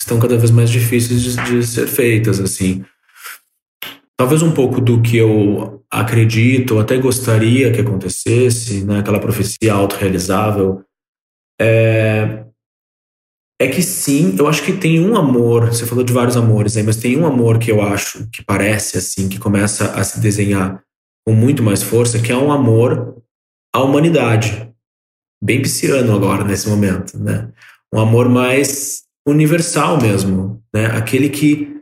[0.00, 2.82] estão cada vez mais difíceis de, de ser feitas, assim.
[4.22, 9.74] Talvez um pouco do que eu acredito, ou até gostaria que acontecesse, né, aquela profecia
[9.74, 10.84] autorrealizável,
[11.60, 12.44] é,
[13.60, 16.84] é que sim, eu acho que tem um amor, você falou de vários amores aí,
[16.84, 20.80] mas tem um amor que eu acho que parece assim, que começa a se desenhar
[21.26, 23.20] com muito mais força, que é um amor
[23.74, 24.72] à humanidade.
[25.42, 27.50] Bem pisciano agora, nesse momento, né?
[27.92, 30.86] Um amor mais universal mesmo, né?
[30.96, 31.81] Aquele que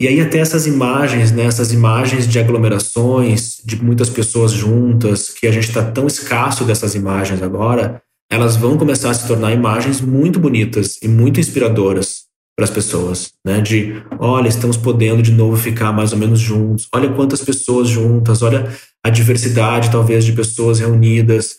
[0.00, 5.46] e aí até essas imagens, né, essas imagens de aglomerações, de muitas pessoas juntas, que
[5.46, 10.00] a gente está tão escasso dessas imagens agora, elas vão começar a se tornar imagens
[10.00, 13.60] muito bonitas e muito inspiradoras para as pessoas, né?
[13.60, 16.88] De, olha, estamos podendo de novo ficar mais ou menos juntos.
[16.94, 18.70] Olha quantas pessoas juntas, olha
[19.04, 21.58] a diversidade talvez de pessoas reunidas.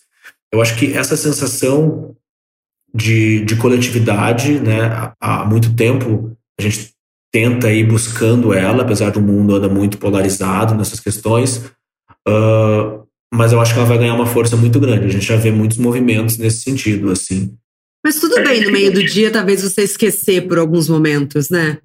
[0.51, 2.15] Eu acho que essa sensação
[2.93, 4.81] de, de coletividade, né?
[4.81, 6.96] Há, há muito tempo a gente
[7.31, 11.65] tenta ir buscando ela, apesar do mundo anda muito polarizado nessas questões.
[12.27, 15.05] Uh, mas eu acho que ela vai ganhar uma força muito grande.
[15.05, 17.53] A gente já vê muitos movimentos nesse sentido, assim.
[18.05, 21.79] Mas tudo bem, no meio do dia, talvez você esquecer por alguns momentos, né?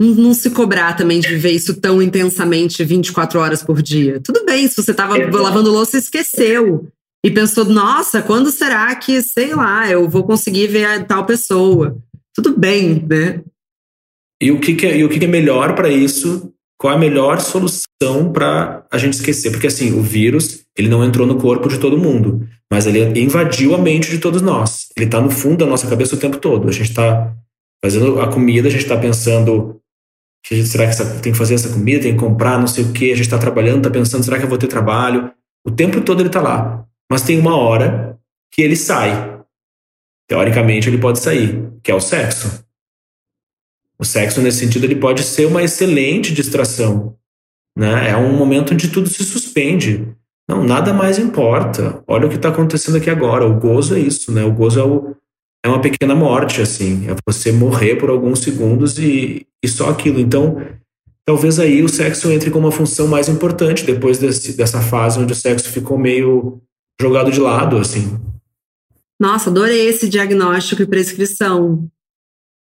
[0.00, 4.20] Não, não se cobrar também de viver isso tão intensamente 24 horas por dia.
[4.20, 6.88] Tudo bem, se você estava lavando louça e esqueceu.
[7.24, 11.96] E pensou, nossa, quando será que, sei lá, eu vou conseguir ver a tal pessoa?
[12.34, 13.42] Tudo bem, né?
[14.40, 16.96] E o que, que é, e o que, que é melhor para isso qual é
[16.96, 19.50] a melhor solução para a gente esquecer?
[19.50, 23.74] Porque assim, o vírus, ele não entrou no corpo de todo mundo, mas ele invadiu
[23.74, 24.86] a mente de todos nós.
[24.96, 26.68] Ele está no fundo da nossa cabeça o tempo todo.
[26.68, 27.34] A gente está
[27.84, 29.80] fazendo a comida, a gente está pensando
[30.64, 33.16] será que tem que fazer essa comida, tem que comprar, não sei o que, a
[33.16, 35.30] gente está trabalhando, está pensando, será que eu vou ter trabalho?
[35.66, 36.86] O tempo todo ele está lá.
[37.10, 38.16] Mas tem uma hora
[38.52, 39.42] que ele sai.
[40.28, 42.64] Teoricamente ele pode sair, que é o sexo.
[44.00, 47.16] O sexo, nesse sentido, ele pode ser uma excelente distração.
[47.76, 48.10] Né?
[48.10, 50.06] É um momento onde tudo se suspende.
[50.48, 52.02] Não, nada mais importa.
[52.06, 53.46] Olha o que está acontecendo aqui agora.
[53.46, 54.44] O gozo é isso, né?
[54.44, 55.14] O gozo é, o,
[55.64, 57.08] é uma pequena morte, assim.
[57.08, 60.18] É você morrer por alguns segundos e, e só aquilo.
[60.18, 60.64] Então,
[61.26, 65.32] talvez aí o sexo entre com uma função mais importante depois desse, dessa fase onde
[65.32, 66.62] o sexo ficou meio
[67.00, 68.18] jogado de lado, assim.
[69.20, 71.88] Nossa, adorei esse diagnóstico e prescrição.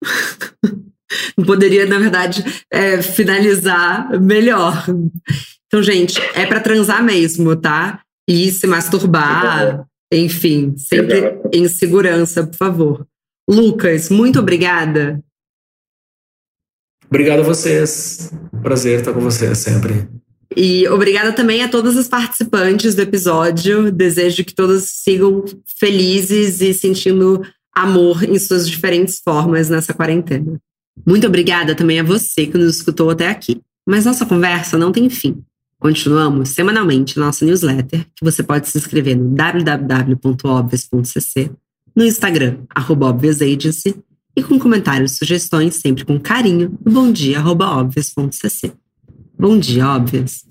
[1.46, 4.86] poderia, na verdade, é, finalizar melhor.
[5.68, 8.02] Então, gente, é para transar mesmo, tá?
[8.28, 13.08] E se masturbar, enfim, sempre em segurança, por favor.
[13.50, 15.24] Lucas, muito obrigada.
[17.08, 18.32] Obrigado a vocês.
[18.62, 20.08] Prazer estar com vocês sempre.
[20.56, 23.92] E obrigada também a todas as participantes do episódio.
[23.92, 25.44] Desejo que todas sigam
[25.78, 27.42] felizes e sentindo
[27.74, 30.60] amor em suas diferentes formas nessa quarentena.
[31.06, 33.62] Muito obrigada também a você que nos escutou até aqui.
[33.88, 35.42] Mas nossa conversa não tem fim.
[35.80, 41.50] Continuamos semanalmente nossa newsletter, que você pode se inscrever no www.obvious.cc,
[41.96, 43.96] no Instagram, obviousagency,
[44.36, 48.74] e com comentários e sugestões sempre com carinho no bomdia.obvious.cc.
[49.38, 50.51] Bom dia, óbvias!